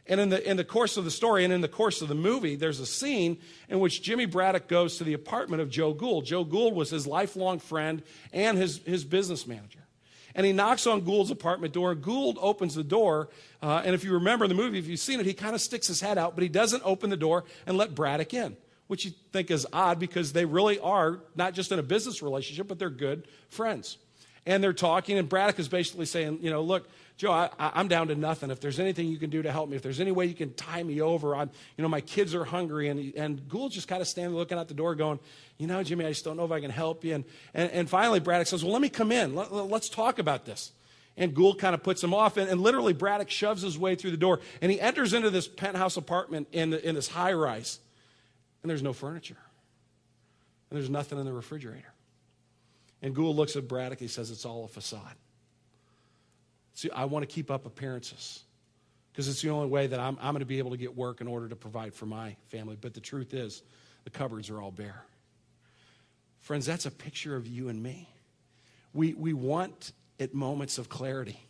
And 0.06 0.20
in 0.20 0.28
the, 0.28 0.48
in 0.48 0.56
the 0.56 0.64
course 0.64 0.96
of 0.96 1.04
the 1.04 1.10
story 1.10 1.42
and 1.42 1.52
in 1.52 1.60
the 1.60 1.66
course 1.66 2.00
of 2.00 2.06
the 2.06 2.14
movie, 2.14 2.54
there's 2.54 2.78
a 2.78 2.86
scene 2.86 3.38
in 3.68 3.80
which 3.80 4.00
Jimmy 4.00 4.26
Braddock 4.26 4.68
goes 4.68 4.98
to 4.98 5.04
the 5.04 5.14
apartment 5.14 5.60
of 5.60 5.70
Joe 5.70 5.92
Gould. 5.92 6.24
Joe 6.24 6.44
Gould 6.44 6.76
was 6.76 6.90
his 6.90 7.04
lifelong 7.04 7.58
friend 7.58 8.04
and 8.32 8.56
his, 8.58 8.78
his 8.84 9.04
business 9.04 9.44
manager 9.44 9.77
and 10.38 10.46
he 10.46 10.52
knocks 10.52 10.86
on 10.86 11.00
Gould's 11.00 11.32
apartment 11.32 11.74
door. 11.74 11.96
Gould 11.96 12.38
opens 12.40 12.76
the 12.76 12.84
door, 12.84 13.28
uh, 13.60 13.82
and 13.84 13.92
if 13.92 14.04
you 14.04 14.12
remember 14.12 14.46
the 14.46 14.54
movie, 14.54 14.78
if 14.78 14.86
you've 14.86 15.00
seen 15.00 15.18
it, 15.18 15.26
he 15.26 15.34
kind 15.34 15.52
of 15.52 15.60
sticks 15.60 15.88
his 15.88 16.00
head 16.00 16.16
out, 16.16 16.36
but 16.36 16.42
he 16.42 16.48
doesn't 16.48 16.80
open 16.84 17.10
the 17.10 17.16
door 17.16 17.44
and 17.66 17.76
let 17.76 17.92
Braddock 17.92 18.32
in, 18.32 18.56
which 18.86 19.04
you 19.04 19.10
think 19.32 19.50
is 19.50 19.66
odd 19.72 19.98
because 19.98 20.32
they 20.32 20.44
really 20.44 20.78
are 20.78 21.18
not 21.34 21.54
just 21.54 21.72
in 21.72 21.80
a 21.80 21.82
business 21.82 22.22
relationship, 22.22 22.68
but 22.68 22.78
they're 22.78 22.88
good 22.88 23.26
friends. 23.48 23.98
And 24.48 24.64
they're 24.64 24.72
talking, 24.72 25.18
and 25.18 25.28
Braddock 25.28 25.58
is 25.58 25.68
basically 25.68 26.06
saying, 26.06 26.38
you 26.40 26.50
know, 26.50 26.62
look, 26.62 26.88
Joe, 27.18 27.32
I, 27.32 27.50
am 27.58 27.86
down 27.86 28.08
to 28.08 28.14
nothing. 28.14 28.50
If 28.50 28.60
there's 28.60 28.80
anything 28.80 29.08
you 29.08 29.18
can 29.18 29.28
do 29.28 29.42
to 29.42 29.52
help 29.52 29.68
me, 29.68 29.76
if 29.76 29.82
there's 29.82 30.00
any 30.00 30.10
way 30.10 30.24
you 30.24 30.34
can 30.34 30.54
tie 30.54 30.82
me 30.82 31.02
over, 31.02 31.36
I'm, 31.36 31.50
you 31.76 31.82
know, 31.82 31.88
my 31.88 32.00
kids 32.00 32.34
are 32.34 32.44
hungry. 32.44 32.88
And, 32.88 33.12
and 33.14 33.46
Gould's 33.46 33.74
just 33.74 33.88
kind 33.88 34.00
of 34.00 34.08
standing 34.08 34.34
looking 34.34 34.56
out 34.56 34.66
the 34.66 34.72
door 34.72 34.94
going, 34.94 35.18
you 35.58 35.66
know, 35.66 35.82
Jimmy, 35.82 36.06
I 36.06 36.08
just 36.08 36.24
don't 36.24 36.38
know 36.38 36.46
if 36.46 36.50
I 36.50 36.60
can 36.60 36.70
help 36.70 37.04
you. 37.04 37.16
And, 37.16 37.24
and, 37.52 37.70
and 37.72 37.90
finally, 37.90 38.20
Braddock 38.20 38.46
says, 38.46 38.64
well, 38.64 38.72
let 38.72 38.80
me 38.80 38.88
come 38.88 39.12
in. 39.12 39.34
Let, 39.34 39.52
us 39.52 39.90
talk 39.90 40.18
about 40.18 40.46
this. 40.46 40.72
And 41.18 41.34
Gould 41.34 41.58
kind 41.58 41.74
of 41.74 41.82
puts 41.82 42.02
him 42.02 42.14
off. 42.14 42.38
And, 42.38 42.48
and, 42.48 42.62
literally, 42.62 42.94
Braddock 42.94 43.28
shoves 43.28 43.60
his 43.60 43.78
way 43.78 43.96
through 43.96 44.12
the 44.12 44.16
door. 44.16 44.40
And 44.62 44.72
he 44.72 44.80
enters 44.80 45.12
into 45.12 45.28
this 45.28 45.46
penthouse 45.46 45.98
apartment 45.98 46.48
in, 46.52 46.70
the, 46.70 46.88
in 46.88 46.94
this 46.94 47.08
high 47.08 47.34
rise. 47.34 47.80
And 48.62 48.70
there's 48.70 48.82
no 48.82 48.94
furniture. 48.94 49.36
And 50.70 50.78
there's 50.78 50.88
nothing 50.88 51.18
in 51.18 51.26
the 51.26 51.34
refrigerator. 51.34 51.92
And 53.02 53.14
Gould 53.14 53.36
looks 53.36 53.56
at 53.56 53.68
Braddock. 53.68 54.00
He 54.00 54.08
says, 54.08 54.30
it's 54.30 54.44
all 54.44 54.64
a 54.64 54.68
facade. 54.68 55.14
See, 56.74 56.90
I 56.90 57.04
want 57.06 57.28
to 57.28 57.32
keep 57.32 57.50
up 57.50 57.66
appearances 57.66 58.44
because 59.12 59.28
it's 59.28 59.42
the 59.42 59.50
only 59.50 59.68
way 59.68 59.88
that 59.88 59.98
I'm, 59.98 60.16
I'm 60.20 60.32
going 60.32 60.40
to 60.40 60.46
be 60.46 60.58
able 60.58 60.70
to 60.70 60.76
get 60.76 60.96
work 60.96 61.20
in 61.20 61.26
order 61.26 61.48
to 61.48 61.56
provide 61.56 61.94
for 61.94 62.06
my 62.06 62.36
family. 62.48 62.76
But 62.80 62.94
the 62.94 63.00
truth 63.00 63.34
is, 63.34 63.62
the 64.04 64.10
cupboards 64.10 64.48
are 64.50 64.60
all 64.60 64.70
bare. 64.70 65.02
Friends, 66.40 66.66
that's 66.66 66.86
a 66.86 66.90
picture 66.90 67.36
of 67.36 67.46
you 67.46 67.68
and 67.68 67.82
me. 67.82 68.08
We, 68.94 69.14
we 69.14 69.32
want 69.32 69.92
at 70.20 70.34
moments 70.34 70.78
of 70.78 70.88
clarity 70.88 71.40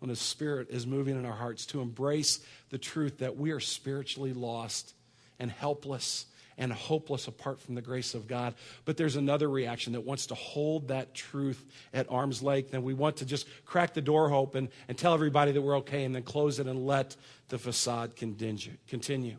when 0.00 0.08
the 0.08 0.16
Spirit 0.16 0.68
is 0.70 0.86
moving 0.86 1.16
in 1.16 1.24
our 1.24 1.36
hearts 1.36 1.66
to 1.66 1.80
embrace 1.80 2.40
the 2.70 2.78
truth 2.78 3.18
that 3.18 3.36
we 3.36 3.50
are 3.52 3.60
spiritually 3.60 4.32
lost 4.32 4.94
and 5.38 5.50
helpless 5.50 6.26
and 6.60 6.72
hopeless 6.72 7.26
apart 7.26 7.60
from 7.60 7.74
the 7.74 7.82
grace 7.82 8.14
of 8.14 8.28
God. 8.28 8.54
But 8.84 8.98
there's 8.98 9.16
another 9.16 9.48
reaction 9.48 9.94
that 9.94 10.02
wants 10.02 10.26
to 10.26 10.34
hold 10.36 10.88
that 10.88 11.14
truth 11.14 11.64
at 11.92 12.08
arm's 12.10 12.42
length, 12.42 12.74
and 12.74 12.84
we 12.84 12.94
want 12.94 13.16
to 13.16 13.24
just 13.24 13.48
crack 13.64 13.94
the 13.94 14.02
door 14.02 14.32
open 14.32 14.68
and 14.86 14.96
tell 14.96 15.14
everybody 15.14 15.52
that 15.52 15.62
we're 15.62 15.78
okay 15.78 16.04
and 16.04 16.14
then 16.14 16.22
close 16.22 16.60
it 16.60 16.68
and 16.68 16.86
let 16.86 17.16
the 17.48 17.58
facade 17.58 18.14
continue. 18.14 19.36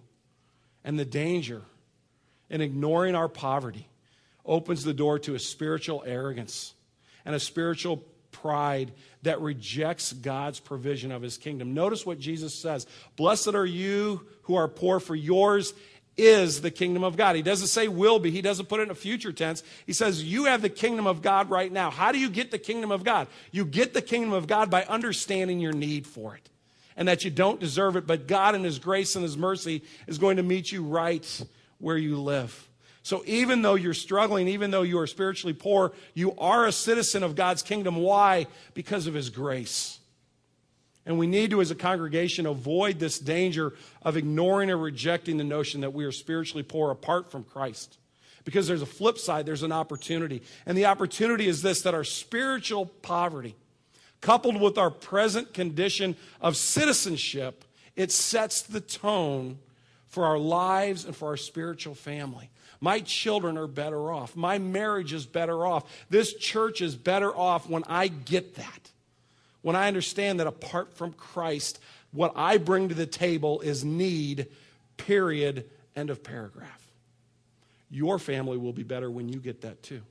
And 0.83 0.99
the 0.99 1.05
danger 1.05 1.61
in 2.49 2.59
ignoring 2.59 3.15
our 3.15 3.29
poverty 3.29 3.87
opens 4.43 4.83
the 4.83 4.93
door 4.93 5.19
to 5.19 5.35
a 5.35 5.39
spiritual 5.39 6.03
arrogance 6.05 6.73
and 7.23 7.35
a 7.35 7.39
spiritual 7.39 8.03
pride 8.31 8.91
that 9.21 9.39
rejects 9.41 10.11
God's 10.11 10.59
provision 10.59 11.11
of 11.11 11.21
his 11.21 11.37
kingdom. 11.37 11.75
Notice 11.75 12.03
what 12.03 12.17
Jesus 12.17 12.55
says 12.55 12.87
Blessed 13.15 13.53
are 13.53 13.65
you 13.65 14.25
who 14.43 14.55
are 14.55 14.67
poor, 14.67 14.99
for 14.99 15.15
yours 15.15 15.75
is 16.17 16.61
the 16.61 16.71
kingdom 16.71 17.03
of 17.03 17.17
God. 17.17 17.35
He 17.35 17.41
doesn't 17.41 17.67
say 17.67 17.87
will 17.87 18.19
be, 18.19 18.31
he 18.31 18.41
doesn't 18.41 18.69
put 18.69 18.79
it 18.79 18.83
in 18.83 18.91
a 18.91 18.95
future 18.95 19.31
tense. 19.31 19.63
He 19.85 19.93
says, 19.93 20.23
You 20.23 20.45
have 20.45 20.61
the 20.61 20.69
kingdom 20.69 21.07
of 21.07 21.21
God 21.21 21.49
right 21.49 21.71
now. 21.71 21.89
How 21.89 22.11
do 22.11 22.19
you 22.19 22.29
get 22.29 22.51
the 22.51 22.59
kingdom 22.59 22.91
of 22.91 23.03
God? 23.03 23.27
You 23.51 23.65
get 23.65 23.93
the 23.93 24.01
kingdom 24.01 24.33
of 24.33 24.47
God 24.47 24.69
by 24.69 24.83
understanding 24.83 25.59
your 25.59 25.73
need 25.73 26.05
for 26.05 26.35
it 26.35 26.49
and 26.97 27.07
that 27.07 27.23
you 27.23 27.31
don't 27.31 27.59
deserve 27.59 27.95
it, 27.95 28.05
but 28.05 28.27
God, 28.27 28.55
in 28.55 28.63
His 28.63 28.79
grace 28.79 29.15
and 29.15 29.23
His 29.23 29.37
mercy, 29.37 29.81
is 30.07 30.17
going 30.17 30.37
to 30.37 30.43
meet 30.43 30.71
you 30.71 30.83
right 30.83 31.41
where 31.79 31.97
you 31.97 32.17
live. 32.21 32.67
So 33.03 33.23
even 33.25 33.61
though 33.61 33.75
you're 33.75 33.93
struggling, 33.93 34.47
even 34.49 34.69
though 34.69 34.83
you 34.83 34.99
are 34.99 35.07
spiritually 35.07 35.53
poor, 35.53 35.93
you 36.13 36.35
are 36.37 36.67
a 36.67 36.71
citizen 36.71 37.23
of 37.23 37.35
God's 37.35 37.63
kingdom. 37.63 37.95
Why? 37.95 38.47
Because 38.73 39.07
of 39.07 39.13
His 39.13 39.29
grace. 39.29 39.99
And 41.05 41.17
we 41.17 41.27
need 41.27 41.49
to, 41.51 41.61
as 41.61 41.71
a 41.71 41.75
congregation, 41.75 42.45
avoid 42.45 42.99
this 42.99 43.17
danger 43.17 43.73
of 44.03 44.17
ignoring 44.17 44.69
or 44.69 44.77
rejecting 44.77 45.37
the 45.37 45.43
notion 45.43 45.81
that 45.81 45.93
we 45.93 46.05
are 46.05 46.11
spiritually 46.11 46.63
poor 46.63 46.91
apart 46.91 47.31
from 47.31 47.43
Christ. 47.43 47.97
Because 48.43 48.67
there's 48.67 48.81
a 48.81 48.87
flip 48.87 49.17
side, 49.17 49.45
there's 49.45 49.63
an 49.63 49.71
opportunity. 49.71 50.41
And 50.65 50.77
the 50.77 50.85
opportunity 50.85 51.47
is 51.47 51.61
this 51.61 51.81
that 51.83 51.93
our 51.93 52.03
spiritual 52.03 52.85
poverty, 52.85 53.55
coupled 54.19 54.59
with 54.59 54.77
our 54.77 54.91
present 54.91 55.53
condition 55.53 56.15
of 56.39 56.55
citizenship, 56.55 57.65
it 57.95 58.11
sets 58.11 58.61
the 58.61 58.81
tone 58.81 59.59
for 60.07 60.25
our 60.25 60.37
lives 60.37 61.05
and 61.05 61.15
for 61.15 61.29
our 61.29 61.37
spiritual 61.37 61.95
family. 61.95 62.49
My 62.79 62.99
children 62.99 63.57
are 63.57 63.67
better 63.67 64.11
off. 64.11 64.35
My 64.35 64.57
marriage 64.57 65.13
is 65.13 65.25
better 65.25 65.65
off. 65.65 66.05
This 66.09 66.33
church 66.33 66.81
is 66.81 66.95
better 66.95 67.35
off 67.35 67.69
when 67.69 67.83
I 67.87 68.07
get 68.07 68.55
that. 68.55 68.91
When 69.61 69.75
I 69.75 69.87
understand 69.87 70.39
that 70.39 70.47
apart 70.47 70.93
from 70.93 71.13
Christ, 71.13 71.79
what 72.11 72.33
I 72.35 72.57
bring 72.57 72.89
to 72.89 72.95
the 72.95 73.05
table 73.05 73.61
is 73.61 73.85
need, 73.85 74.47
period, 74.97 75.69
end 75.95 76.09
of 76.09 76.23
paragraph. 76.23 76.81
Your 77.89 78.19
family 78.19 78.57
will 78.57 78.73
be 78.73 78.83
better 78.83 79.11
when 79.11 79.29
you 79.29 79.39
get 79.39 79.61
that 79.61 79.83
too. 79.83 80.01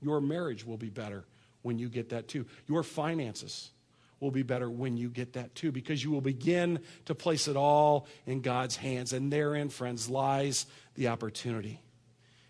Your 0.00 0.20
marriage 0.20 0.64
will 0.64 0.78
be 0.78 0.88
better 0.88 1.24
when 1.62 1.78
you 1.78 1.88
get 1.88 2.08
that 2.10 2.28
too. 2.28 2.46
Your 2.68 2.82
finances 2.82 3.70
will 4.18 4.30
be 4.30 4.42
better 4.42 4.70
when 4.70 4.96
you 4.96 5.08
get 5.08 5.34
that 5.34 5.54
too, 5.54 5.72
because 5.72 6.02
you 6.02 6.10
will 6.10 6.20
begin 6.20 6.78
to 7.06 7.14
place 7.14 7.48
it 7.48 7.56
all 7.56 8.06
in 8.26 8.40
God's 8.40 8.76
hands. 8.76 9.12
And 9.12 9.32
therein, 9.32 9.68
friends, 9.68 10.10
lies 10.10 10.66
the 10.94 11.08
opportunity. 11.08 11.80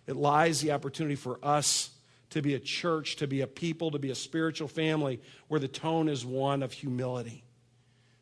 It 0.06 0.16
lies 0.16 0.60
the 0.60 0.72
opportunity 0.72 1.14
for 1.14 1.38
us 1.42 1.90
to 2.30 2.42
be 2.42 2.54
a 2.54 2.60
church, 2.60 3.16
to 3.16 3.26
be 3.26 3.40
a 3.40 3.46
people, 3.46 3.90
to 3.90 3.98
be 3.98 4.10
a 4.10 4.14
spiritual 4.14 4.68
family 4.68 5.20
where 5.48 5.60
the 5.60 5.68
tone 5.68 6.08
is 6.08 6.24
one 6.24 6.62
of 6.62 6.72
humility 6.72 7.44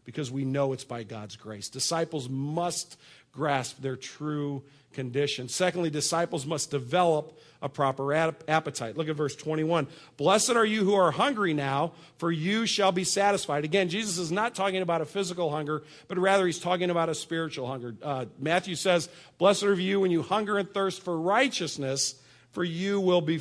because 0.05 0.31
we 0.31 0.45
know 0.45 0.73
it's 0.73 0.85
by 0.85 1.03
God's 1.03 1.37
grace. 1.37 1.69
Disciples 1.69 2.29
must 2.31 2.99
grasp 3.33 3.83
their 3.83 3.97
true 3.97 4.63
condition. 4.95 5.49
Secondly, 5.49 5.91
disciples 5.91 6.47
must 6.47 6.71
develop 6.71 7.39
a 7.61 7.69
proper 7.69 8.15
appetite. 8.15 8.97
Look 8.97 9.09
at 9.09 9.17
verse 9.17 9.37
21. 9.37 9.87
Blessed 10.17 10.53
are 10.53 10.65
you 10.65 10.85
who 10.85 10.95
are 10.95 11.11
hungry 11.11 11.53
now, 11.53 11.93
for 12.17 12.33
you 12.33 12.67
shall 12.67 12.91
be 12.91 13.05
satisfied. 13.05 13.65
Again, 13.65 13.91
Jesus 13.91 14.17
is 14.17 14.33
not 14.33 14.55
talking 14.55 14.81
about 14.81 15.03
a 15.03 15.05
physical 15.05 15.51
hunger, 15.51 15.83
but 16.07 16.19
rather 16.19 16.47
he's 16.47 16.59
talking 16.59 16.89
about 16.89 17.09
a 17.09 17.15
spiritual 17.15 17.67
hunger. 17.67 17.95
Uh, 18.03 18.25
Matthew 18.39 18.77
says, 18.77 19.09
Blessed 19.37 19.65
are 19.65 19.75
you 19.75 20.01
when 20.01 20.11
you 20.11 20.23
hunger 20.23 20.57
and 20.57 20.73
thirst 20.73 21.03
for 21.03 21.21
righteousness, 21.21 22.15
for 22.53 22.65
you 22.65 22.99
will 22.99 23.21
be 23.21 23.39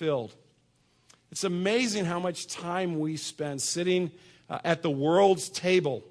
filled. 0.00 0.34
It's 1.30 1.44
amazing 1.44 2.06
how 2.06 2.18
much 2.18 2.46
time 2.46 3.00
we 3.00 3.18
spend 3.18 3.60
sitting 3.60 4.10
uh, 4.48 4.58
at 4.64 4.80
the 4.80 4.90
world's 4.90 5.50
table, 5.50 6.02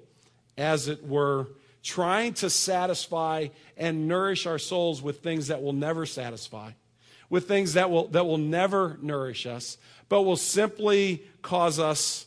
as 0.56 0.86
it 0.86 1.04
were, 1.04 1.48
trying 1.82 2.34
to 2.34 2.50
satisfy 2.50 3.48
and 3.76 4.06
nourish 4.06 4.46
our 4.46 4.60
souls 4.60 5.02
with 5.02 5.24
things 5.24 5.48
that 5.48 5.60
will 5.60 5.72
never 5.72 6.06
satisfy, 6.06 6.70
with 7.30 7.48
things 7.48 7.72
that 7.72 7.90
will, 7.90 8.06
that 8.06 8.24
will 8.24 8.38
never 8.38 8.96
nourish 9.02 9.44
us, 9.44 9.76
but 10.08 10.22
will 10.22 10.36
simply 10.36 11.24
cause 11.42 11.80
us 11.80 12.26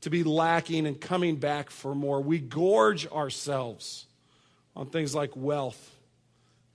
to 0.00 0.08
be 0.08 0.24
lacking 0.24 0.86
and 0.86 0.98
coming 0.98 1.36
back 1.36 1.68
for 1.68 1.94
more. 1.94 2.22
We 2.22 2.38
gorge 2.38 3.06
ourselves 3.08 4.06
on 4.74 4.86
things 4.86 5.14
like 5.14 5.36
wealth, 5.36 5.94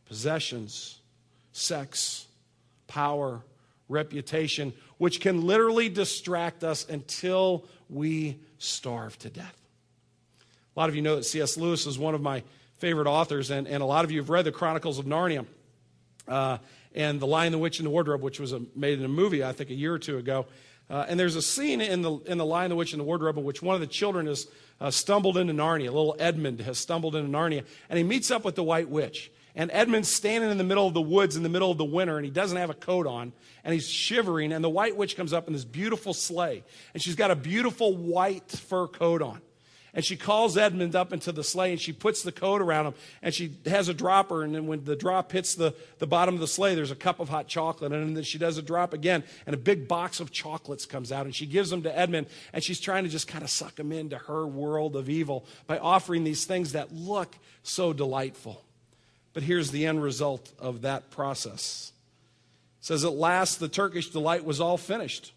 possessions, 0.06 1.01
sex, 1.53 2.27
power, 2.86 3.41
reputation, 3.89 4.74
which 4.98 5.22
can 5.22 5.46
literally 5.46 5.89
distract 5.89 6.63
us 6.63 6.88
until 6.88 7.65
we 7.89 8.39
starve 8.58 9.17
to 9.20 9.29
death. 9.29 9.58
A 10.75 10.79
lot 10.79 10.89
of 10.89 10.96
you 10.96 11.01
know 11.01 11.15
that 11.15 11.24
C.S. 11.24 11.58
Lewis 11.58 11.86
is 11.86 11.98
one 11.98 12.13
of 12.13 12.22
my 12.22 12.44
favorite 12.77 13.08
authors, 13.08 13.50
and, 13.50 13.67
and 13.67 13.82
a 13.82 13.86
lot 13.86 14.06
of 14.06 14.12
you 14.12 14.20
have 14.20 14.29
read 14.29 14.46
the 14.46 14.51
Chronicles 14.51 15.00
of 15.00 15.06
Narnia. 15.06 15.46
Uh, 16.27 16.58
and 16.98 17.20
The 17.20 17.27
Lion, 17.27 17.51
the 17.51 17.58
Witch, 17.58 17.79
and 17.79 17.86
the 17.86 17.91
Wardrobe, 17.91 18.22
which 18.22 18.39
was 18.39 18.53
a, 18.53 18.62
made 18.75 18.98
in 18.98 19.06
a 19.06 19.10
movie, 19.10 19.44
I 19.44 19.51
think, 19.51 19.70
a 19.70 19.75
year 19.75 19.94
or 19.94 20.00
two 20.00 20.17
ago. 20.17 20.48
Uh, 20.89 21.06
and 21.08 21.20
there's 21.20 21.36
a 21.36 21.41
scene 21.41 21.79
in 21.79 22.01
the, 22.01 22.13
in 22.25 22.38
the 22.38 22.46
Lion, 22.46 22.70
the 22.70 22.75
Witch, 22.75 22.94
and 22.94 23.00
the 23.00 23.03
Wardrobe 23.03 23.38
in 23.38 23.44
which 23.44 23.62
one 23.62 23.75
of 23.75 23.82
the 23.82 23.88
children 23.88 24.25
has 24.25 24.48
uh, 24.82 24.89
stumbled 24.89 25.38
into 25.38 25.53
Narnia. 25.53 25.86
Little 25.86 26.15
Edmund 26.17 26.62
has 26.62 26.79
stumbled 26.79 27.15
into 27.15 27.29
Narnia, 27.29 27.63
and 27.89 27.98
he 27.98 28.03
meets 28.03 28.32
up 28.32 28.44
with 28.44 28.56
the 28.56 28.63
White 28.63 28.89
Witch. 28.89 29.32
And 29.58 29.72
Edmund's 29.74 30.08
standing 30.08 30.52
in 30.52 30.60
the 30.60 30.64
middle 30.64 30.86
of 30.86 30.94
the 30.94 31.02
woods 31.02 31.36
in 31.36 31.42
the 31.42 31.50
middle 31.50 31.72
of 31.72 31.80
the 31.80 31.84
winter, 31.84 32.16
and 32.16 32.24
he 32.24 32.30
doesn't 32.30 32.58
have 32.58 32.70
a 32.70 32.76
coat 32.76 33.08
on, 33.08 33.34
and 33.64 33.74
he's 33.74 33.90
shivering. 33.90 34.54
And 34.54 34.64
the 34.64 34.70
White 34.70 34.96
Witch 34.96 35.18
comes 35.18 35.34
up 35.34 35.48
in 35.48 35.54
this 35.54 35.66
beautiful 35.66 36.14
sleigh, 36.14 36.64
and 36.94 37.02
she's 37.02 37.16
got 37.16 37.32
a 37.32 37.36
beautiful 37.36 37.98
white 37.98 38.52
fur 38.52 38.88
coat 38.88 39.24
on. 39.24 39.42
And 39.96 40.06
she 40.06 40.16
calls 40.16 40.58
Edmund 40.58 40.96
up 40.96 41.12
into 41.12 41.32
the 41.32 41.44
sleigh 41.44 41.72
and 41.72 41.82
she 41.82 41.92
puts 41.92 42.22
the 42.22 42.32
coat 42.32 42.62
around 42.62 42.86
him 42.86 42.94
and 43.24 43.34
she 43.34 43.58
has 43.66 43.90
a 43.90 43.96
dropper. 43.96 44.44
And 44.44 44.54
then 44.54 44.68
when 44.68 44.84
the 44.84 44.96
drop 44.96 45.32
hits 45.32 45.56
the, 45.56 45.74
the 45.98 46.06
bottom 46.06 46.36
of 46.36 46.40
the 46.40 46.48
sleigh, 46.48 46.76
there's 46.76 46.92
a 46.92 46.96
cup 46.96 47.20
of 47.20 47.30
hot 47.30 47.48
chocolate. 47.48 47.92
And 47.92 48.16
then 48.16 48.24
she 48.24 48.38
does 48.38 48.60
a 48.60 48.62
drop 48.62 48.94
again 48.94 49.24
and 49.48 49.56
a 49.56 49.58
big 49.58 49.88
box 49.88 50.20
of 50.20 50.30
chocolates 50.30 50.86
comes 50.86 51.12
out 51.12 51.26
and 51.26 51.34
she 51.34 51.48
gives 51.48 51.72
them 51.72 51.82
to 51.82 51.98
Edmund. 51.98 52.28
And 52.54 52.64
she's 52.64 52.80
trying 52.80 53.06
to 53.06 53.10
just 53.10 53.28
kind 53.28 53.44
of 53.44 53.50
suck 53.50 53.80
him 53.80 53.92
into 53.92 54.20
her 54.20 54.46
world 54.46 54.96
of 54.96 55.10
evil 55.10 55.48
by 55.66 55.80
offering 55.80 56.24
these 56.24 56.46
things 56.46 56.74
that 56.74 56.94
look 56.94 57.36
so 57.64 57.92
delightful. 57.92 58.67
But 59.38 59.44
here's 59.44 59.70
the 59.70 59.86
end 59.86 60.01
result 60.01 60.51
of 60.58 60.82
that 60.82 61.12
process. 61.12 61.91
It 62.79 62.86
says, 62.86 63.06
At 63.06 63.13
last, 63.13 63.60
the 63.60 63.70
Turkish 63.70 64.10
delight 64.10 64.44
was 64.44 64.60
all 64.60 64.79
finished. 64.79 65.32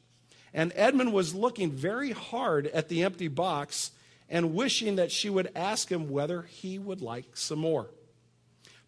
And 0.54 0.72
Edmund 0.74 1.12
was 1.12 1.34
looking 1.34 1.70
very 1.70 2.12
hard 2.12 2.68
at 2.68 2.88
the 2.88 3.04
empty 3.04 3.28
box 3.28 3.90
and 4.30 4.54
wishing 4.54 4.96
that 4.96 5.12
she 5.12 5.28
would 5.28 5.52
ask 5.54 5.92
him 5.92 6.08
whether 6.08 6.40
he 6.40 6.78
would 6.78 7.02
like 7.02 7.36
some 7.36 7.58
more. 7.58 7.88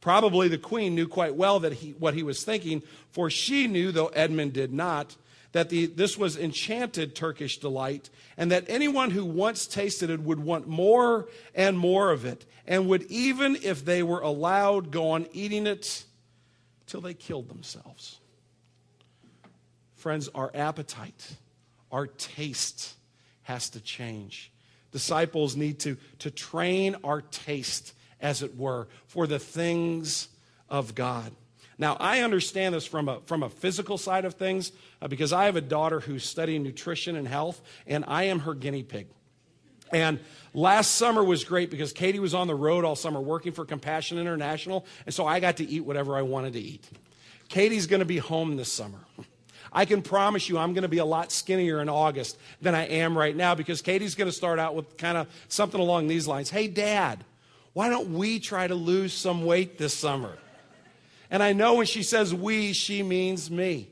Probably 0.01 0.49
the 0.49 0.57
queen 0.57 0.95
knew 0.95 1.09
quite 1.09 1.35
well 1.35 1.61
that 1.61 1.75
he, 1.75 1.91
what 1.91 2.15
he 2.15 2.23
was 2.23 2.43
thinking, 2.43 2.83
for 3.11 3.29
she 3.29 3.67
knew, 3.67 3.93
though 3.93 4.07
Edmund 4.07 4.55
did 4.55 4.73
not, 4.73 5.15
that 5.53 5.69
the, 5.69 5.87
this 5.87 6.19
was 6.19 6.37
enchanted 6.37 7.15
Turkish 7.15 7.59
delight, 7.59 8.11
and 8.37 8.51
that 8.51 8.65
anyone 8.69 9.11
who 9.11 9.25
once 9.25 9.67
tasted 9.67 10.11
it 10.11 10.21
would 10.21 10.41
want 10.41 10.67
more 10.67 11.29
and 11.55 11.79
more 11.79 12.11
of 12.11 12.25
it, 12.25 12.45
and 12.67 12.89
would, 12.89 13.03
even 13.05 13.57
if 13.63 13.85
they 13.85 14.03
were 14.03 14.21
allowed, 14.21 14.91
go 14.91 15.11
on 15.11 15.27
eating 15.33 15.67
it 15.67 16.05
till 16.87 17.01
they 17.01 17.15
killed 17.15 17.49
themselves. 17.49 18.19
Friends, 19.95 20.29
our 20.35 20.51
appetite, 20.55 21.37
our 21.91 22.07
taste 22.07 22.95
has 23.43 23.71
to 23.71 23.81
change 23.81 24.53
disciples 24.93 25.57
need 25.57 25.81
to, 25.81 25.97
to 26.21 26.31
train 26.31 26.95
our 27.03 27.23
taste, 27.23 27.95
as 28.21 28.43
it 28.43 28.57
were, 28.57 28.87
for 29.07 29.27
the 29.27 29.39
things 29.39 30.29
of 30.69 30.95
God. 30.95 31.33
Now, 31.83 31.97
I 31.99 32.21
understand 32.21 32.77
this 32.77 32.87
from 32.87 33.09
a, 33.09 33.19
from 33.23 33.43
a 33.43 33.49
physical 33.49 33.99
side 33.99 34.25
of 34.25 34.35
things 34.35 34.71
uh, 35.01 35.09
because 35.09 35.33
I 35.33 35.47
have 35.47 35.57
a 35.57 35.61
daughter 35.61 35.99
who's 35.99 36.25
studying 36.25 36.63
nutrition 36.63 37.17
and 37.17 37.27
health, 37.27 37.61
and 37.89 38.05
I 38.07 38.23
am 38.27 38.39
her 38.39 38.55
guinea 38.55 38.85
pig. 38.85 39.09
And 39.93 40.21
last 40.55 40.93
summer 40.93 41.25
was 41.25 41.43
great 41.43 41.73
because 41.73 41.93
Katie 41.93 42.21
was 42.21 42.35
on 42.35 42.47
the 42.47 42.55
road 42.55 42.85
all 42.85 42.95
summer 42.95 43.21
working 43.21 43.51
for 43.51 43.65
Compassion 43.65 44.17
International, 44.17 44.87
and 45.07 45.13
so 45.13 45.27
I 45.27 45.41
got 45.41 45.57
to 45.57 45.69
eat 45.69 45.81
whatever 45.81 46.17
I 46.17 46.23
wanted 46.23 46.53
to 46.53 46.61
eat. 46.61 46.89
Katie's 47.49 47.89
going 47.89 47.99
to 47.99 48.07
be 48.07 48.19
home 48.19 48.55
this 48.57 48.73
summer. 48.73 49.01
I 49.73 49.85
can 49.85 50.03
promise 50.03 50.49
you 50.49 50.59
I'm 50.59 50.75
going 50.75 50.83
to 50.83 50.89
be 50.89 50.99
a 50.99 51.05
lot 51.05 51.33
skinnier 51.33 51.83
in 51.83 51.89
August 51.89 52.39
than 52.61 52.77
I 52.77 52.87
am 52.87 53.19
right 53.19 53.35
now 53.35 53.57
because 53.57 53.83
Katie's 53.83 54.15
going 54.15 54.31
to 54.31 54.37
start 54.37 54.61
out 54.61 54.77
with 54.77 54.97
kind 54.99 55.19
of 55.19 55.27
something 55.49 55.81
along 55.81 56.07
these 56.07 56.29
lines 56.29 56.49
Hey, 56.49 56.69
Dad, 56.69 57.25
why 57.73 57.89
don't 57.89 58.15
we 58.15 58.39
try 58.39 58.69
to 58.69 58.77
lose 58.77 59.13
some 59.13 59.45
weight 59.45 59.79
this 59.79 59.95
summer? 59.95 60.39
And 61.33 61.43
I 61.43 61.55
know 61.55 61.75
when 61.77 61.87
she 61.87 62.03
says 62.03 62.35
we, 62.35 62.75
she 62.75 63.03
means 63.03 63.51
me. 63.51 63.89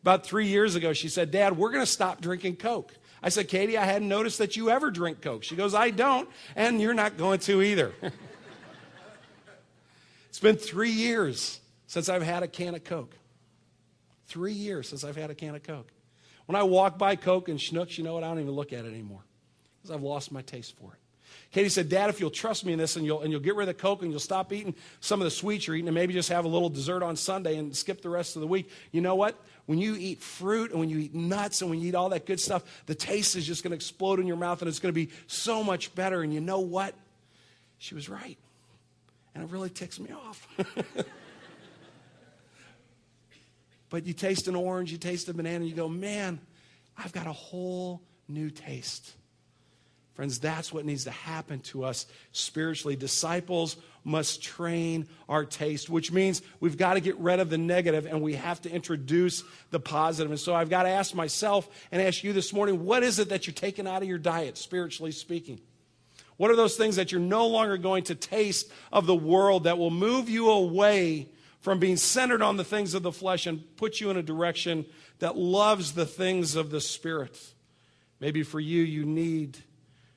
About 0.00 0.24
three 0.24 0.46
years 0.46 0.74
ago, 0.74 0.94
she 0.94 1.10
said, 1.10 1.30
Dad, 1.30 1.58
we're 1.58 1.70
going 1.70 1.84
to 1.84 1.90
stop 1.90 2.22
drinking 2.22 2.56
Coke. 2.56 2.94
I 3.22 3.28
said, 3.28 3.48
Katie, 3.48 3.76
I 3.76 3.84
hadn't 3.84 4.08
noticed 4.08 4.38
that 4.38 4.56
you 4.56 4.70
ever 4.70 4.90
drink 4.90 5.20
Coke. 5.20 5.44
She 5.44 5.54
goes, 5.54 5.74
I 5.74 5.90
don't, 5.90 6.30
and 6.54 6.80
you're 6.80 6.94
not 6.94 7.18
going 7.18 7.40
to 7.40 7.60
either. 7.60 7.92
it's 10.30 10.38
been 10.38 10.56
three 10.56 10.92
years 10.92 11.60
since 11.88 12.08
I've 12.08 12.22
had 12.22 12.42
a 12.42 12.48
can 12.48 12.74
of 12.74 12.84
Coke. 12.84 13.14
Three 14.26 14.54
years 14.54 14.88
since 14.88 15.04
I've 15.04 15.16
had 15.16 15.28
a 15.28 15.34
can 15.34 15.54
of 15.54 15.62
Coke. 15.62 15.92
When 16.46 16.56
I 16.56 16.62
walk 16.62 16.96
by 16.96 17.16
Coke 17.16 17.50
and 17.50 17.58
Schnucks, 17.58 17.98
you 17.98 18.04
know 18.04 18.14
what? 18.14 18.24
I 18.24 18.28
don't 18.28 18.40
even 18.40 18.52
look 18.52 18.72
at 18.72 18.86
it 18.86 18.88
anymore 18.88 19.24
because 19.76 19.94
I've 19.94 20.02
lost 20.02 20.32
my 20.32 20.40
taste 20.40 20.74
for 20.78 20.94
it. 20.94 20.98
Katie 21.52 21.68
said, 21.68 21.88
Dad, 21.88 22.10
if 22.10 22.20
you'll 22.20 22.30
trust 22.30 22.64
me 22.64 22.72
in 22.72 22.78
this 22.78 22.96
and 22.96 23.04
you'll, 23.04 23.22
and 23.22 23.30
you'll 23.30 23.40
get 23.40 23.54
rid 23.54 23.68
of 23.68 23.74
the 23.74 23.80
Coke 23.80 24.02
and 24.02 24.10
you'll 24.10 24.20
stop 24.20 24.52
eating 24.52 24.74
some 25.00 25.20
of 25.20 25.24
the 25.24 25.30
sweets 25.30 25.66
you're 25.66 25.76
eating 25.76 25.88
and 25.88 25.94
maybe 25.94 26.12
just 26.12 26.28
have 26.28 26.44
a 26.44 26.48
little 26.48 26.68
dessert 26.68 27.02
on 27.02 27.16
Sunday 27.16 27.56
and 27.56 27.74
skip 27.74 28.02
the 28.02 28.10
rest 28.10 28.36
of 28.36 28.40
the 28.40 28.48
week, 28.48 28.68
you 28.92 29.00
know 29.00 29.14
what? 29.14 29.36
When 29.66 29.78
you 29.78 29.96
eat 29.96 30.20
fruit 30.20 30.70
and 30.70 30.80
when 30.80 30.90
you 30.90 30.98
eat 30.98 31.14
nuts 31.14 31.60
and 31.60 31.70
when 31.70 31.80
you 31.80 31.88
eat 31.88 31.94
all 31.94 32.10
that 32.10 32.26
good 32.26 32.40
stuff, 32.40 32.62
the 32.86 32.94
taste 32.94 33.36
is 33.36 33.46
just 33.46 33.62
going 33.62 33.70
to 33.70 33.76
explode 33.76 34.20
in 34.20 34.26
your 34.26 34.36
mouth 34.36 34.60
and 34.62 34.68
it's 34.68 34.78
going 34.78 34.94
to 34.94 35.06
be 35.06 35.10
so 35.26 35.64
much 35.64 35.94
better. 35.94 36.22
And 36.22 36.32
you 36.32 36.40
know 36.40 36.60
what? 36.60 36.94
She 37.78 37.94
was 37.94 38.08
right. 38.08 38.38
And 39.34 39.44
it 39.44 39.50
really 39.50 39.70
ticks 39.70 39.98
me 39.98 40.10
off. 40.12 40.46
But 43.88 44.06
you 44.06 44.12
taste 44.12 44.48
an 44.48 44.56
orange, 44.56 44.92
you 44.92 44.98
taste 44.98 45.28
a 45.28 45.34
banana, 45.34 45.64
you 45.64 45.74
go, 45.74 45.88
man, 45.88 46.40
I've 46.96 47.12
got 47.12 47.26
a 47.26 47.32
whole 47.32 48.02
new 48.28 48.50
taste 48.50 49.12
Friends, 50.16 50.38
that's 50.38 50.72
what 50.72 50.86
needs 50.86 51.04
to 51.04 51.10
happen 51.10 51.60
to 51.60 51.84
us 51.84 52.06
spiritually. 52.32 52.96
Disciples 52.96 53.76
must 54.02 54.42
train 54.42 55.06
our 55.28 55.44
taste, 55.44 55.90
which 55.90 56.10
means 56.10 56.40
we've 56.58 56.78
got 56.78 56.94
to 56.94 57.00
get 57.00 57.18
rid 57.18 57.38
of 57.38 57.50
the 57.50 57.58
negative 57.58 58.06
and 58.06 58.22
we 58.22 58.32
have 58.32 58.62
to 58.62 58.72
introduce 58.72 59.44
the 59.72 59.78
positive. 59.78 60.30
And 60.30 60.40
so 60.40 60.54
I've 60.54 60.70
got 60.70 60.84
to 60.84 60.88
ask 60.88 61.14
myself 61.14 61.68
and 61.92 62.00
ask 62.00 62.24
you 62.24 62.32
this 62.32 62.54
morning 62.54 62.86
what 62.86 63.02
is 63.02 63.18
it 63.18 63.28
that 63.28 63.46
you're 63.46 63.52
taking 63.52 63.86
out 63.86 64.00
of 64.00 64.08
your 64.08 64.16
diet, 64.16 64.56
spiritually 64.56 65.12
speaking? 65.12 65.60
What 66.38 66.50
are 66.50 66.56
those 66.56 66.76
things 66.76 66.96
that 66.96 67.12
you're 67.12 67.20
no 67.20 67.46
longer 67.46 67.76
going 67.76 68.04
to 68.04 68.14
taste 68.14 68.72
of 68.90 69.04
the 69.04 69.14
world 69.14 69.64
that 69.64 69.76
will 69.76 69.90
move 69.90 70.30
you 70.30 70.50
away 70.50 71.28
from 71.60 71.78
being 71.78 71.98
centered 71.98 72.40
on 72.40 72.56
the 72.56 72.64
things 72.64 72.94
of 72.94 73.02
the 73.02 73.12
flesh 73.12 73.46
and 73.46 73.76
put 73.76 74.00
you 74.00 74.08
in 74.08 74.16
a 74.16 74.22
direction 74.22 74.86
that 75.18 75.36
loves 75.36 75.92
the 75.92 76.06
things 76.06 76.56
of 76.56 76.70
the 76.70 76.80
Spirit? 76.80 77.38
Maybe 78.18 78.42
for 78.42 78.60
you, 78.60 78.82
you 78.82 79.04
need 79.04 79.58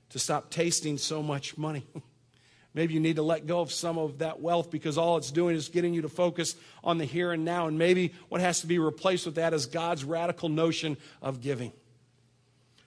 to 0.10 0.20
stop 0.20 0.50
tasting 0.50 0.98
so 0.98 1.22
much 1.22 1.58
money. 1.58 1.86
maybe 2.74 2.94
you 2.94 3.00
need 3.00 3.16
to 3.18 3.24
let 3.24 3.48
go 3.48 3.62
of 3.62 3.72
some 3.72 3.98
of 3.98 4.20
that 4.20 4.40
wealth 4.42 4.72
because 4.72 4.98
all 4.98 5.18
it's 5.18 5.32
doing 5.32 5.56
is 5.56 5.70
getting 5.70 5.94
you 5.94 6.02
to 6.02 6.10
focus 6.10 6.56
on 6.84 6.98
the 6.98 7.06
here 7.06 7.32
and 7.32 7.46
now. 7.46 7.68
And 7.68 7.78
maybe 7.78 8.14
what 8.30 8.42
has 8.42 8.62
to 8.62 8.68
be 8.68 8.80
replaced 8.80 9.26
with 9.26 9.36
that 9.36 9.54
is 9.54 9.66
God's 9.66 10.04
radical 10.04 10.50
notion 10.50 10.98
of 11.22 11.42
giving. 11.42 11.74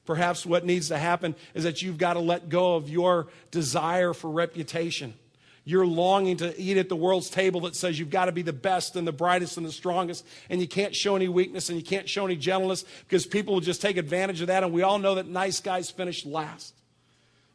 Perhaps 0.04 0.44
what 0.44 0.64
needs 0.64 0.88
to 0.88 0.98
happen 0.98 1.34
is 1.54 1.64
that 1.64 1.80
you've 1.82 1.98
got 1.98 2.14
to 2.14 2.20
let 2.20 2.48
go 2.48 2.74
of 2.74 2.88
your 2.88 3.28
desire 3.50 4.12
for 4.12 4.30
reputation. 4.30 5.14
You're 5.64 5.86
longing 5.86 6.38
to 6.38 6.60
eat 6.60 6.76
at 6.76 6.88
the 6.88 6.96
world's 6.96 7.30
table 7.30 7.60
that 7.60 7.76
says 7.76 7.96
you've 7.96 8.10
got 8.10 8.24
to 8.24 8.32
be 8.32 8.42
the 8.42 8.52
best 8.52 8.96
and 8.96 9.06
the 9.06 9.12
brightest 9.12 9.56
and 9.56 9.64
the 9.64 9.70
strongest, 9.70 10.26
and 10.50 10.60
you 10.60 10.66
can't 10.66 10.94
show 10.94 11.14
any 11.14 11.28
weakness 11.28 11.68
and 11.68 11.78
you 11.78 11.84
can't 11.84 12.08
show 12.08 12.24
any 12.24 12.34
gentleness 12.34 12.84
because 13.06 13.26
people 13.26 13.54
will 13.54 13.60
just 13.60 13.80
take 13.80 13.96
advantage 13.96 14.40
of 14.40 14.48
that. 14.48 14.64
And 14.64 14.72
we 14.72 14.82
all 14.82 14.98
know 14.98 15.14
that 15.14 15.28
nice 15.28 15.60
guys 15.60 15.88
finish 15.88 16.26
last. 16.26 16.74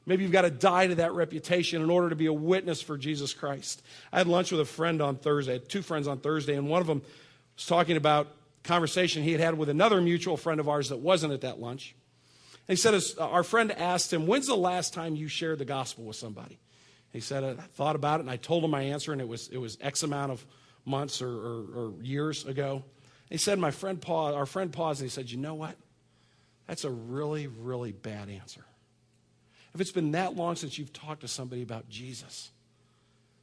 Maybe 0.07 0.23
you've 0.23 0.31
got 0.31 0.43
to 0.43 0.49
die 0.49 0.87
to 0.87 0.95
that 0.95 1.11
reputation 1.11 1.81
in 1.81 1.89
order 1.89 2.09
to 2.09 2.15
be 2.15 2.27
a 2.27 2.33
witness 2.33 2.81
for 2.81 2.97
Jesus 2.97 3.33
Christ. 3.33 3.83
I 4.11 4.19
had 4.19 4.27
lunch 4.27 4.51
with 4.51 4.61
a 4.61 4.65
friend 4.65 5.01
on 5.01 5.17
Thursday, 5.17 5.51
I 5.51 5.55
had 5.55 5.69
two 5.69 5.81
friends 5.81 6.07
on 6.07 6.19
Thursday, 6.19 6.55
and 6.55 6.69
one 6.69 6.81
of 6.81 6.87
them 6.87 7.01
was 7.55 7.65
talking 7.65 7.97
about 7.97 8.27
conversation 8.63 9.21
he 9.21 9.33
had 9.33 9.41
had 9.41 9.57
with 9.57 9.67
another 9.67 9.99
mutual 9.99 10.37
friend 10.37 10.61
of 10.61 10.69
ours 10.69 10.89
that 10.89 10.97
wasn't 10.97 11.33
at 11.33 11.41
that 11.41 11.59
lunch. 11.59 11.93
And 12.67 12.77
he 12.77 12.81
said, 12.81 12.93
uh, 12.93 13.29
Our 13.29 13.43
friend 13.43 13.69
asked 13.71 14.11
him, 14.11 14.27
When's 14.27 14.47
the 14.47 14.55
last 14.55 14.93
time 14.93 15.15
you 15.15 15.27
shared 15.27 15.59
the 15.59 15.65
gospel 15.65 16.05
with 16.05 16.15
somebody? 16.15 16.57
He 17.11 17.19
said, 17.19 17.43
I 17.43 17.53
thought 17.55 17.97
about 17.97 18.19
it 18.19 18.23
and 18.23 18.29
I 18.29 18.37
told 18.37 18.63
him 18.63 18.71
my 18.71 18.83
answer, 18.83 19.11
and 19.11 19.19
it 19.19 19.27
was, 19.27 19.49
it 19.49 19.57
was 19.57 19.77
X 19.81 20.03
amount 20.03 20.31
of 20.31 20.45
months 20.85 21.21
or, 21.21 21.29
or, 21.29 21.65
or 21.75 21.93
years 22.01 22.45
ago. 22.45 22.75
And 22.75 22.83
he 23.29 23.37
said, 23.37 23.59
My 23.59 23.71
friend 23.71 24.01
paused, 24.01 24.37
our 24.37 24.45
friend 24.45 24.71
paused 24.71 25.01
and 25.01 25.09
he 25.09 25.13
said, 25.13 25.29
You 25.29 25.37
know 25.37 25.55
what? 25.55 25.75
That's 26.65 26.85
a 26.85 26.91
really, 26.91 27.47
really 27.47 27.91
bad 27.91 28.29
answer. 28.29 28.63
If 29.77 29.81
it's 29.81 29.91
been 29.91 30.13
that 30.13 30.35
long 30.35 30.55
since 30.55 30.79
you've 30.79 30.91
talked 30.91 31.21
to 31.21 31.27
somebody 31.27 31.61
about 31.61 31.87
Jesus, 31.87 32.49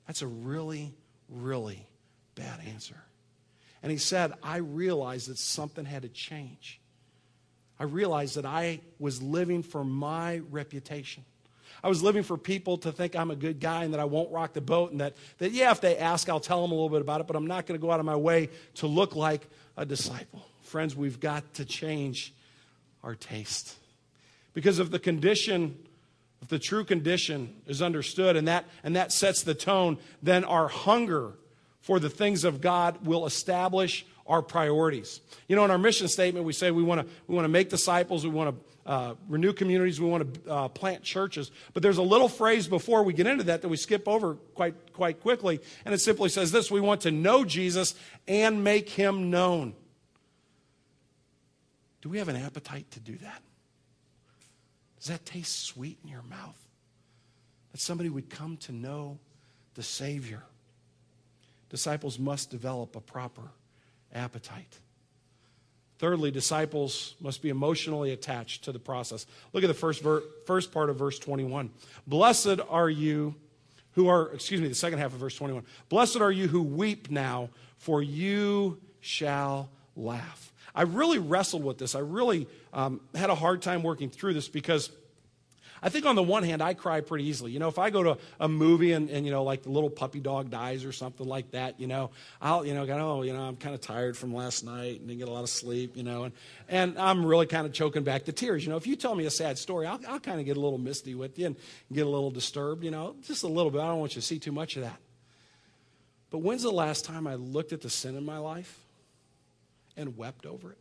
that's 0.04 0.20
a 0.20 0.26
really, 0.26 0.92
really 1.28 1.86
bad 2.34 2.58
answer. 2.66 2.96
And 3.84 3.92
he 3.92 3.98
said, 3.98 4.32
I 4.42 4.56
realized 4.56 5.28
that 5.28 5.38
something 5.38 5.84
had 5.84 6.02
to 6.02 6.08
change. 6.08 6.80
I 7.78 7.84
realized 7.84 8.34
that 8.34 8.44
I 8.44 8.80
was 8.98 9.22
living 9.22 9.62
for 9.62 9.84
my 9.84 10.38
reputation. 10.50 11.24
I 11.84 11.88
was 11.88 12.02
living 12.02 12.24
for 12.24 12.36
people 12.36 12.78
to 12.78 12.90
think 12.90 13.14
I'm 13.14 13.30
a 13.30 13.36
good 13.36 13.60
guy 13.60 13.84
and 13.84 13.94
that 13.94 14.00
I 14.00 14.04
won't 14.04 14.32
rock 14.32 14.54
the 14.54 14.60
boat 14.60 14.90
and 14.90 15.02
that, 15.02 15.14
that 15.38 15.52
yeah, 15.52 15.70
if 15.70 15.80
they 15.80 15.98
ask, 15.98 16.28
I'll 16.28 16.40
tell 16.40 16.60
them 16.62 16.72
a 16.72 16.74
little 16.74 16.88
bit 16.88 17.00
about 17.00 17.20
it, 17.20 17.28
but 17.28 17.36
I'm 17.36 17.46
not 17.46 17.64
going 17.66 17.78
to 17.78 17.80
go 17.80 17.92
out 17.92 18.00
of 18.00 18.06
my 18.06 18.16
way 18.16 18.48
to 18.74 18.88
look 18.88 19.14
like 19.14 19.46
a 19.76 19.86
disciple. 19.86 20.44
Friends, 20.62 20.96
we've 20.96 21.20
got 21.20 21.54
to 21.54 21.64
change 21.64 22.34
our 23.04 23.14
taste. 23.14 23.76
Because 24.52 24.80
of 24.80 24.90
the 24.90 24.98
condition 24.98 25.78
if 26.44 26.50
the 26.50 26.58
true 26.58 26.84
condition 26.84 27.54
is 27.66 27.80
understood 27.80 28.36
and 28.36 28.48
that, 28.48 28.66
and 28.82 28.96
that 28.96 29.12
sets 29.12 29.42
the 29.44 29.54
tone, 29.54 29.96
then 30.22 30.44
our 30.44 30.68
hunger 30.68 31.32
for 31.80 31.98
the 31.98 32.10
things 32.10 32.44
of 32.44 32.60
God 32.60 33.06
will 33.06 33.24
establish 33.24 34.04
our 34.26 34.42
priorities. 34.42 35.22
You 35.48 35.56
know, 35.56 35.64
in 35.64 35.70
our 35.70 35.78
mission 35.78 36.06
statement, 36.06 36.44
we 36.44 36.52
say 36.52 36.70
we 36.70 36.82
want 36.82 37.00
to 37.00 37.06
we 37.26 37.34
want 37.34 37.46
to 37.46 37.50
make 37.50 37.70
disciples, 37.70 38.24
we 38.24 38.30
want 38.30 38.54
to 38.54 38.90
uh, 38.90 39.14
renew 39.26 39.54
communities, 39.54 40.02
we 40.02 40.06
want 40.06 40.44
to 40.44 40.50
uh, 40.50 40.68
plant 40.68 41.02
churches. 41.02 41.50
But 41.72 41.82
there's 41.82 41.96
a 41.96 42.02
little 42.02 42.28
phrase 42.28 42.68
before 42.68 43.04
we 43.04 43.14
get 43.14 43.26
into 43.26 43.44
that 43.44 43.62
that 43.62 43.68
we 43.68 43.78
skip 43.78 44.06
over 44.06 44.34
quite 44.54 44.92
quite 44.92 45.20
quickly, 45.20 45.60
and 45.86 45.94
it 45.94 45.98
simply 46.02 46.28
says 46.28 46.52
this: 46.52 46.70
We 46.70 46.80
want 46.80 47.00
to 47.02 47.10
know 47.10 47.46
Jesus 47.46 47.94
and 48.28 48.62
make 48.62 48.90
Him 48.90 49.30
known. 49.30 49.74
Do 52.02 52.10
we 52.10 52.18
have 52.18 52.28
an 52.28 52.36
appetite 52.36 52.90
to 52.90 53.00
do 53.00 53.16
that? 53.16 53.40
Does 55.04 55.10
that 55.10 55.26
taste 55.26 55.66
sweet 55.66 55.98
in 56.02 56.08
your 56.08 56.22
mouth? 56.22 56.56
That 57.72 57.80
somebody 57.80 58.08
would 58.08 58.30
come 58.30 58.56
to 58.58 58.72
know 58.72 59.18
the 59.74 59.82
Savior. 59.82 60.42
Disciples 61.68 62.18
must 62.18 62.50
develop 62.50 62.96
a 62.96 63.02
proper 63.02 63.42
appetite. 64.14 64.78
Thirdly, 65.98 66.30
disciples 66.30 67.16
must 67.20 67.42
be 67.42 67.50
emotionally 67.50 68.12
attached 68.12 68.64
to 68.64 68.72
the 68.72 68.78
process. 68.78 69.26
Look 69.52 69.62
at 69.62 69.66
the 69.66 69.74
first, 69.74 70.02
ver- 70.02 70.22
first 70.46 70.72
part 70.72 70.88
of 70.88 70.96
verse 70.96 71.18
21. 71.18 71.68
Blessed 72.06 72.60
are 72.70 72.88
you 72.88 73.34
who 73.92 74.08
are, 74.08 74.32
excuse 74.32 74.62
me, 74.62 74.68
the 74.68 74.74
second 74.74 75.00
half 75.00 75.12
of 75.12 75.18
verse 75.18 75.36
21. 75.36 75.64
Blessed 75.90 76.16
are 76.16 76.32
you 76.32 76.48
who 76.48 76.62
weep 76.62 77.10
now, 77.10 77.50
for 77.76 78.02
you 78.02 78.80
shall 79.00 79.68
laugh. 79.96 80.53
I 80.74 80.82
really 80.82 81.18
wrestled 81.18 81.64
with 81.64 81.78
this. 81.78 81.94
I 81.94 82.00
really 82.00 82.48
um, 82.72 83.00
had 83.14 83.30
a 83.30 83.34
hard 83.34 83.62
time 83.62 83.82
working 83.82 84.10
through 84.10 84.34
this 84.34 84.48
because 84.48 84.90
I 85.84 85.90
think 85.90 86.06
on 86.06 86.16
the 86.16 86.22
one 86.22 86.44
hand, 86.44 86.62
I 86.62 86.72
cry 86.72 87.02
pretty 87.02 87.26
easily. 87.26 87.52
You 87.52 87.58
know, 87.58 87.68
if 87.68 87.78
I 87.78 87.90
go 87.90 88.02
to 88.02 88.18
a 88.40 88.48
movie 88.48 88.92
and, 88.92 89.10
and 89.10 89.26
you 89.26 89.30
know, 89.30 89.44
like 89.44 89.64
the 89.64 89.68
little 89.68 89.90
puppy 89.90 90.18
dog 90.18 90.50
dies 90.50 90.82
or 90.82 90.92
something 90.92 91.26
like 91.26 91.50
that, 91.50 91.78
you 91.78 91.86
know, 91.86 92.10
I'll, 92.40 92.64
you 92.64 92.72
know, 92.72 92.86
go, 92.86 92.96
oh, 92.96 93.22
you 93.22 93.34
know, 93.34 93.42
I'm 93.42 93.56
kind 93.56 93.74
of 93.74 93.82
tired 93.82 94.16
from 94.16 94.34
last 94.34 94.64
night 94.64 95.00
and 95.00 95.08
didn't 95.08 95.18
get 95.18 95.28
a 95.28 95.30
lot 95.30 95.42
of 95.42 95.50
sleep, 95.50 95.94
you 95.94 96.02
know, 96.02 96.24
and, 96.24 96.34
and 96.70 96.98
I'm 96.98 97.26
really 97.26 97.44
kind 97.44 97.66
of 97.66 97.74
choking 97.74 98.02
back 98.02 98.24
the 98.24 98.32
tears. 98.32 98.64
You 98.64 98.70
know, 98.70 98.78
if 98.78 98.86
you 98.86 98.96
tell 98.96 99.14
me 99.14 99.26
a 99.26 99.30
sad 99.30 99.58
story, 99.58 99.86
I'll, 99.86 100.00
I'll 100.08 100.20
kind 100.20 100.40
of 100.40 100.46
get 100.46 100.56
a 100.56 100.60
little 100.60 100.78
misty 100.78 101.14
with 101.14 101.38
you 101.38 101.48
and 101.48 101.56
get 101.92 102.06
a 102.06 102.10
little 102.10 102.30
disturbed, 102.30 102.82
you 102.82 102.90
know, 102.90 103.14
just 103.22 103.42
a 103.42 103.48
little 103.48 103.70
bit. 103.70 103.82
I 103.82 103.88
don't 103.88 104.00
want 104.00 104.16
you 104.16 104.22
to 104.22 104.26
see 104.26 104.38
too 104.38 104.52
much 104.52 104.76
of 104.76 104.82
that. 104.84 104.98
But 106.30 106.38
when's 106.38 106.62
the 106.62 106.70
last 106.70 107.04
time 107.04 107.26
I 107.26 107.34
looked 107.34 107.74
at 107.74 107.82
the 107.82 107.90
sin 107.90 108.16
in 108.16 108.24
my 108.24 108.38
life 108.38 108.83
and 109.96 110.16
wept 110.16 110.46
over 110.46 110.70
it? 110.72 110.78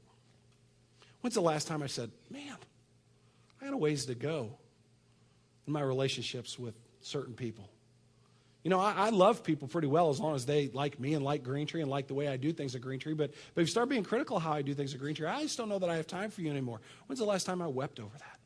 When's 1.21 1.35
the 1.35 1.41
last 1.41 1.67
time 1.67 1.81
I 1.81 1.87
said, 1.87 2.11
man, 2.29 2.55
I 3.61 3.65
got 3.65 3.73
a 3.73 3.77
ways 3.77 4.05
to 4.07 4.15
go 4.15 4.57
in 5.65 5.73
my 5.73 5.81
relationships 5.81 6.59
with 6.59 6.75
certain 7.01 7.33
people? 7.33 7.69
You 8.63 8.69
know, 8.69 8.79
I, 8.79 8.93
I, 8.93 9.09
love 9.09 9.43
people 9.43 9.67
pretty 9.67 9.87
well 9.87 10.09
as 10.09 10.21
long 10.21 10.35
as 10.35 10.45
they 10.45 10.69
like 10.69 10.97
me 10.97 11.15
and 11.15 11.23
like 11.23 11.43
Green 11.43 11.67
Tree 11.67 11.81
and 11.81 11.91
like 11.91 12.07
the 12.07 12.13
way 12.13 12.29
I 12.29 12.37
do 12.37 12.53
things 12.53 12.75
at 12.75 12.81
Green 12.81 12.99
Tree. 12.99 13.13
But, 13.13 13.33
but 13.53 13.61
if 13.61 13.67
you 13.67 13.71
start 13.71 13.89
being 13.89 14.03
critical 14.03 14.39
how 14.39 14.53
I 14.53 14.61
do 14.61 14.73
things 14.73 14.93
at 14.93 15.01
Green 15.01 15.15
Tree, 15.15 15.27
I 15.27 15.41
just 15.43 15.57
don't 15.57 15.67
know 15.67 15.79
that 15.79 15.89
I 15.89 15.97
have 15.97 16.07
time 16.07 16.29
for 16.29 16.41
you 16.41 16.49
anymore. 16.49 16.79
When's 17.07 17.19
the 17.19 17.25
last 17.25 17.43
time 17.43 17.61
I 17.61 17.67
wept 17.67 17.99
over 17.99 18.17
that? 18.17 18.39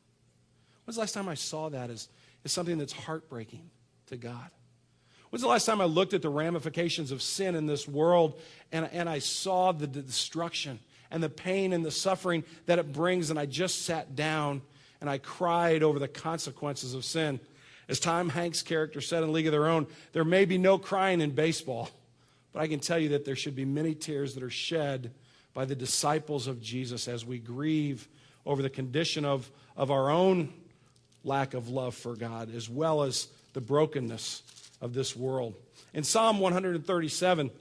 When's 0.86 0.96
the 0.96 1.02
last 1.02 1.14
time 1.14 1.30
I 1.30 1.36
saw 1.36 1.70
that 1.70 1.92
as, 1.92 2.10
as 2.46 2.52
something 2.52 2.80
that's 2.80 2.94
heartbreaking 2.94 3.70
to 4.08 4.18
God? 4.18 4.50
When's 5.30 5.42
the 5.42 5.50
last 5.50 5.66
time 5.66 5.82
I 5.82 5.86
looked 5.86 6.14
at 6.14 6.22
the 6.22 6.30
ramifications 6.30 7.12
of 7.12 7.22
sin 7.22 7.56
in 7.56 7.66
this 7.66 7.88
world 7.88 8.40
and, 8.72 8.90
and 8.94 9.10
I 9.10 9.20
saw 9.20 9.72
the 9.72 9.88
destruction 9.88 10.80
and 11.12 11.22
the 11.22 11.30
pain 11.30 11.74
and 11.74 11.86
the 11.86 11.92
suffering 11.92 12.44
that 12.66 12.80
it 12.80 12.94
brings. 12.94 13.30
And 13.30 13.40
I 13.40 13.46
just 13.46 13.84
sat 13.84 14.16
down 14.16 14.62
and 15.02 15.10
I 15.10 15.18
cried 15.18 15.84
over 15.84 16.00
the 16.00 16.08
consequences 16.08 16.94
of 16.94 17.06
sin. 17.06 17.40
As 17.90 18.00
Tom 18.00 18.30
Hanks' 18.30 18.62
character 18.62 19.00
said 19.00 19.24
in 19.24 19.32
League 19.32 19.48
of 19.48 19.52
Their 19.52 19.68
Own, 19.68 19.88
there 20.12 20.26
may 20.26 20.46
be 20.46 20.58
no 20.58 20.78
crying 20.78 21.22
in 21.22 21.32
baseball, 21.32 21.90
but 22.52 22.62
I 22.62 22.68
can 22.68 22.80
tell 22.80 23.00
you 23.00 23.10
that 23.10 23.24
there 23.24 23.36
should 23.36 23.56
be 23.56 23.66
many 23.66 23.96
tears 23.96 24.34
that 24.34 24.44
are 24.44 24.50
shed 24.50 25.12
by 25.54 25.66
the 25.66 25.76
disciples 25.76 26.48
of 26.48 26.62
Jesus 26.62 27.08
as 27.08 27.26
we 27.26 27.40
grieve 27.40 28.08
over 28.46 28.62
the 28.62 28.70
condition 28.70 29.24
of, 29.24 29.50
of 29.76 29.92
our 29.92 30.10
own 30.10 30.54
lack 31.24 31.54
of 31.54 31.70
love 31.70 31.96
for 31.96 32.16
God, 32.16 32.54
as 32.54 32.70
well 32.70 33.04
as 33.04 33.28
the 33.54 33.62
brokenness 33.62 34.44
of 34.82 34.94
this 34.94 35.16
world. 35.16 35.56
In 35.94 36.04
Psalm 36.04 36.40
137, 36.40 37.52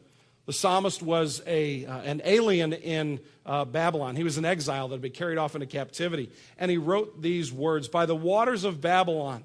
the 0.47 0.53
psalmist 0.53 1.03
was 1.03 1.43
a, 1.47 1.85
uh, 1.87 1.99
an 2.03 2.23
alien 2.25 2.73
in 2.73 3.21
uh, 3.45 3.65
Babylon. 3.65 4.15
He 4.15 4.25
was 4.25 4.39
an 4.39 4.45
exile 4.45 4.89
that 4.89 4.95
had 4.95 5.03
been 5.03 5.13
carried 5.13 5.39
off 5.39 5.55
into 5.55 5.67
captivity. 5.67 6.31
And 6.57 6.71
he 6.71 6.79
wrote 6.79 7.21
these 7.21 7.53
words 7.53 7.89
By 7.89 8.07
the 8.07 8.17
waters 8.17 8.65
of 8.65 8.81
Babylon, 8.81 9.45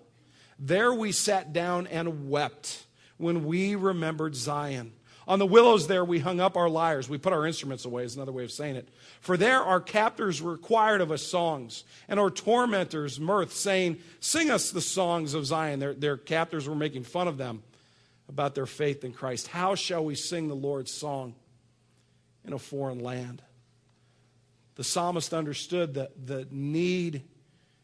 there 0.60 0.93
we 0.93 1.12
sat 1.12 1.53
down 1.53 1.88
and 1.88 2.29
wept 2.29 2.86
when 3.17 3.45
we 3.45 3.75
remembered 3.75 4.36
Zion. 4.36 4.93
On 5.32 5.39
the 5.39 5.46
willows 5.46 5.88
there 5.88 6.04
we 6.04 6.20
hung 6.20 6.41
up 6.41 6.58
our 6.58 6.67
lyres. 6.67 7.08
We 7.08 7.17
put 7.17 7.32
our 7.32 7.48
instruments 7.48 7.86
away, 7.86 8.04
is 8.04 8.17
another 8.17 8.34
way 8.34 8.44
of 8.44 8.52
saying 8.52 8.76
it. 8.76 8.89
For 9.22 9.38
there 9.38 9.62
our 9.62 9.80
captors 9.80 10.41
required 10.41 11.00
of 11.00 11.10
us 11.10 11.24
songs, 11.24 11.86
and 12.10 12.20
our 12.20 12.30
tormentors 12.30 13.17
mirth, 13.17 13.54
saying, 13.54 14.00
Sing 14.20 14.52
us 14.52 14.72
the 14.72 14.82
songs 14.82 15.34
of 15.34 15.46
Zion. 15.46 15.80
Their, 15.80 15.94
their 15.94 16.17
captors 16.17 16.67
were 16.67 16.76
making 16.76 17.04
fun 17.04 17.30
of 17.30 17.38
them 17.38 17.63
about 18.28 18.56
their 18.56 18.65
faith 18.65 19.06
in 19.06 19.13
Christ. 19.13 19.48
How 19.48 19.74
shall 19.74 20.04
we 20.04 20.15
sing 20.15 20.50
the 20.50 20.54
Lord's 20.54 20.91
song 20.91 21.34
in 22.44 22.52
a 22.52 22.60
foreign 22.60 23.00
land? 23.00 23.41
The 24.76 24.84
psalmist 24.84 25.34
understood 25.34 25.94
the, 25.94 26.12
the 26.22 26.46
need 26.52 27.24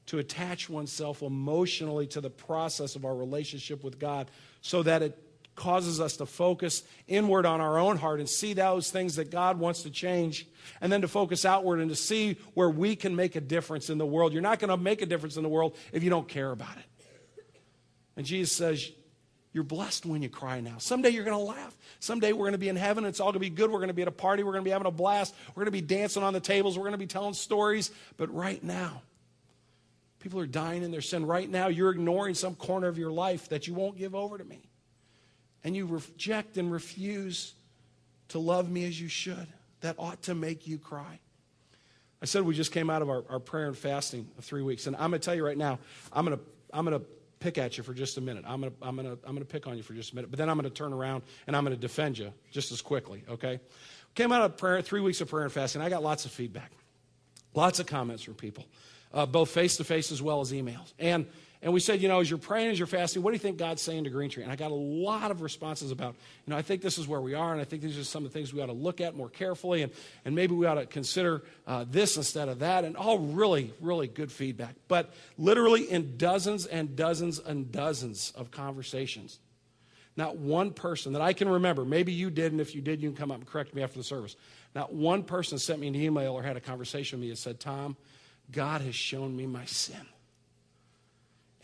to 0.07 0.19
attach 0.19 0.69
oneself 0.69 1.21
emotionally 1.21 2.07
to 2.07 2.19
the 2.19 2.29
process 2.29 2.97
of 2.97 3.05
our 3.05 3.15
relationship 3.15 3.85
with 3.85 3.99
God 3.99 4.29
so 4.59 4.83
that 4.83 5.01
it 5.01 5.26
causes 5.57 5.99
us 5.99 6.15
to 6.17 6.25
focus 6.25 6.83
inward 7.07 7.45
on 7.45 7.59
our 7.59 7.77
own 7.77 7.97
heart 7.97 8.19
and 8.19 8.29
see 8.29 8.53
those 8.53 8.89
things 8.89 9.17
that 9.17 9.29
God 9.29 9.59
wants 9.59 9.81
to 9.81 9.89
change, 9.89 10.47
and 10.79 10.89
then 10.91 11.01
to 11.01 11.07
focus 11.09 11.43
outward 11.43 11.81
and 11.81 11.89
to 11.89 11.95
see 11.95 12.37
where 12.53 12.69
we 12.69 12.95
can 12.95 13.15
make 13.15 13.35
a 13.35 13.41
difference 13.41 13.89
in 13.89 13.97
the 13.97 14.05
world. 14.05 14.31
You're 14.31 14.41
not 14.41 14.59
going 14.59 14.69
to 14.69 14.77
make 14.77 15.01
a 15.01 15.05
difference 15.05 15.35
in 15.35 15.43
the 15.43 15.49
world 15.49 15.75
if 15.91 16.03
you 16.03 16.09
don't 16.09 16.27
care 16.27 16.51
about 16.51 16.77
it. 16.77 16.85
And 18.15 18.25
Jesus 18.25 18.55
says, 18.55 18.89
You're 19.51 19.63
blessed 19.63 20.05
when 20.05 20.21
you 20.21 20.29
cry 20.29 20.61
now. 20.61 20.77
Someday 20.77 21.09
you're 21.09 21.25
going 21.25 21.37
to 21.37 21.43
laugh. 21.43 21.75
Someday 21.99 22.31
we're 22.31 22.45
going 22.45 22.51
to 22.53 22.57
be 22.57 22.69
in 22.69 22.75
heaven. 22.75 23.03
It's 23.03 23.19
all 23.19 23.27
going 23.27 23.33
to 23.33 23.39
be 23.39 23.49
good. 23.49 23.69
We're 23.69 23.79
going 23.79 23.89
to 23.89 23.93
be 23.93 24.03
at 24.03 24.07
a 24.07 24.11
party. 24.11 24.43
We're 24.43 24.53
going 24.53 24.63
to 24.63 24.67
be 24.67 24.71
having 24.71 24.87
a 24.87 24.91
blast. 24.91 25.35
We're 25.49 25.63
going 25.63 25.65
to 25.65 25.71
be 25.71 25.81
dancing 25.81 26.23
on 26.23 26.33
the 26.33 26.39
tables. 26.39 26.77
We're 26.77 26.83
going 26.83 26.91
to 26.93 26.97
be 26.97 27.07
telling 27.07 27.33
stories. 27.33 27.91
But 28.17 28.33
right 28.33 28.63
now, 28.63 29.01
people 30.19 30.39
are 30.39 30.47
dying 30.47 30.83
in 30.83 30.91
their 30.91 31.01
sin. 31.01 31.25
Right 31.25 31.49
now, 31.49 31.67
you're 31.67 31.91
ignoring 31.91 32.35
some 32.35 32.55
corner 32.55 32.87
of 32.87 32.97
your 32.97 33.11
life 33.11 33.49
that 33.49 33.67
you 33.67 33.73
won't 33.73 33.97
give 33.97 34.13
over 34.13 34.37
to 34.37 34.43
me 34.43 34.66
and 35.67 35.75
you 35.75 35.85
reject 35.85 36.55
and 36.55 36.71
refuse 36.71 37.53
to 38.29 38.39
love 38.39 38.71
me 38.71 38.85
as 38.85 38.99
you 39.01 39.09
should, 39.09 39.47
that 39.81 39.97
ought 39.99 40.21
to 40.21 40.33
make 40.33 40.65
you 40.65 40.77
cry. 40.77 41.19
I 42.21 42.25
said 42.25 42.43
we 42.43 42.55
just 42.55 42.71
came 42.71 42.89
out 42.89 43.01
of 43.01 43.09
our, 43.09 43.25
our 43.29 43.39
prayer 43.41 43.67
and 43.67 43.77
fasting 43.77 44.29
of 44.37 44.45
three 44.45 44.61
weeks. 44.61 44.87
And 44.87 44.95
I'm 44.95 45.09
going 45.09 45.19
to 45.19 45.25
tell 45.25 45.35
you 45.35 45.45
right 45.45 45.57
now, 45.57 45.77
I'm 46.13 46.23
going 46.23 46.37
to, 46.37 46.43
I'm 46.71 46.85
going 46.85 46.97
to 46.97 47.05
pick 47.39 47.57
at 47.57 47.77
you 47.77 47.83
for 47.83 47.93
just 47.93 48.17
a 48.17 48.21
minute. 48.21 48.45
I'm 48.47 48.61
going 48.61 48.71
to, 48.71 48.77
I'm 48.81 48.95
going 48.95 49.07
to, 49.07 49.19
I'm 49.25 49.35
going 49.35 49.39
to 49.39 49.45
pick 49.45 49.67
on 49.67 49.75
you 49.75 49.83
for 49.83 49.93
just 49.93 50.13
a 50.13 50.15
minute. 50.15 50.31
But 50.31 50.37
then 50.37 50.47
I'm 50.49 50.55
going 50.55 50.69
to 50.69 50.73
turn 50.73 50.93
around 50.93 51.23
and 51.47 51.53
I'm 51.53 51.65
going 51.65 51.75
to 51.75 51.81
defend 51.81 52.17
you 52.17 52.31
just 52.49 52.71
as 52.71 52.81
quickly, 52.81 53.25
okay? 53.29 53.59
Came 54.15 54.31
out 54.31 54.43
of 54.43 54.55
prayer, 54.55 54.81
three 54.81 55.01
weeks 55.01 55.19
of 55.19 55.29
prayer 55.29 55.43
and 55.43 55.51
fasting. 55.51 55.81
I 55.81 55.89
got 55.89 56.01
lots 56.01 56.23
of 56.23 56.31
feedback, 56.31 56.71
lots 57.53 57.81
of 57.81 57.87
comments 57.87 58.23
from 58.23 58.35
people, 58.35 58.63
uh, 59.13 59.25
both 59.25 59.49
face 59.49 59.75
to 59.77 59.83
face 59.83 60.13
as 60.13 60.21
well 60.21 60.39
as 60.39 60.53
emails. 60.53 60.93
And 60.97 61.25
and 61.61 61.73
we 61.73 61.79
said, 61.79 62.01
you 62.01 62.07
know, 62.07 62.19
as 62.19 62.29
you're 62.29 62.37
praying, 62.37 62.69
as 62.69 62.77
you're 62.77 62.87
fasting, 62.87 63.23
what 63.23 63.31
do 63.31 63.35
you 63.35 63.39
think 63.39 63.57
God's 63.57 63.81
saying 63.81 64.03
to 64.03 64.11
Green 64.11 64.29
Tree? 64.29 64.43
And 64.43 64.51
I 64.51 64.55
got 64.55 64.69
a 64.69 64.75
lot 64.75 65.31
of 65.31 65.41
responses 65.41 65.89
about, 65.89 66.15
you 66.45 66.51
know, 66.51 66.57
I 66.57 66.61
think 66.61 66.81
this 66.81 66.99
is 66.99 67.07
where 67.07 67.19
we 67.19 67.33
are, 67.33 67.51
and 67.51 67.59
I 67.59 67.63
think 67.63 67.81
these 67.81 67.97
are 67.97 68.03
some 68.03 68.25
of 68.25 68.31
the 68.31 68.37
things 68.37 68.53
we 68.53 68.61
ought 68.61 68.67
to 68.67 68.73
look 68.73 69.01
at 69.01 69.15
more 69.15 69.29
carefully, 69.29 69.81
and, 69.81 69.91
and 70.23 70.35
maybe 70.35 70.53
we 70.53 70.67
ought 70.67 70.75
to 70.75 70.85
consider 70.85 71.43
uh, 71.65 71.85
this 71.89 72.15
instead 72.15 72.47
of 72.47 72.59
that, 72.59 72.85
and 72.85 72.95
all 72.95 73.17
really, 73.17 73.73
really 73.81 74.07
good 74.07 74.31
feedback. 74.31 74.75
But 74.87 75.13
literally 75.37 75.89
in 75.89 76.17
dozens 76.17 76.67
and 76.67 76.95
dozens 76.95 77.39
and 77.39 77.71
dozens 77.71 78.31
of 78.35 78.51
conversations, 78.51 79.39
not 80.15 80.37
one 80.37 80.73
person 80.73 81.13
that 81.13 81.21
I 81.21 81.33
can 81.33 81.49
remember, 81.49 81.85
maybe 81.85 82.11
you 82.11 82.29
did, 82.29 82.51
and 82.51 82.61
if 82.61 82.75
you 82.75 82.81
did, 82.81 83.01
you 83.01 83.09
can 83.09 83.17
come 83.17 83.31
up 83.31 83.37
and 83.37 83.47
correct 83.47 83.73
me 83.73 83.81
after 83.81 83.97
the 83.97 84.03
service. 84.03 84.35
Not 84.75 84.93
one 84.93 85.23
person 85.23 85.57
sent 85.57 85.79
me 85.79 85.87
an 85.87 85.95
email 85.95 86.33
or 86.33 86.43
had 86.43 86.57
a 86.57 86.61
conversation 86.61 87.19
with 87.19 87.25
me 87.25 87.29
and 87.29 87.37
said, 87.37 87.59
Tom, 87.59 87.97
God 88.51 88.81
has 88.81 88.95
shown 88.95 89.35
me 89.35 89.47
my 89.47 89.65
sin. 89.65 90.05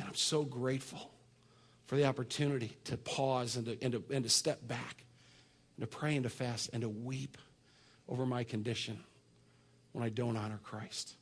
And 0.04 0.10
I'm 0.10 0.16
so 0.16 0.44
grateful 0.44 1.12
for 1.86 1.96
the 1.96 2.04
opportunity 2.04 2.76
to 2.84 2.98
pause 2.98 3.56
and 3.56 3.66
to, 3.68 3.82
and 3.82 3.94
to, 3.94 4.04
and 4.12 4.26
to 4.26 4.30
step 4.30 4.68
back 4.68 5.06
and 5.78 5.82
to 5.82 5.88
pray 5.88 6.16
and 6.16 6.24
to 6.24 6.30
fast 6.30 6.72
and 6.74 6.82
to 6.82 6.89
weep 6.89 7.38
over 8.10 8.26
my 8.26 8.44
condition 8.44 9.00
when 9.94 10.04
I 10.04 10.10
don't 10.10 10.36
honor 10.36 10.60
Christ. 10.62 11.13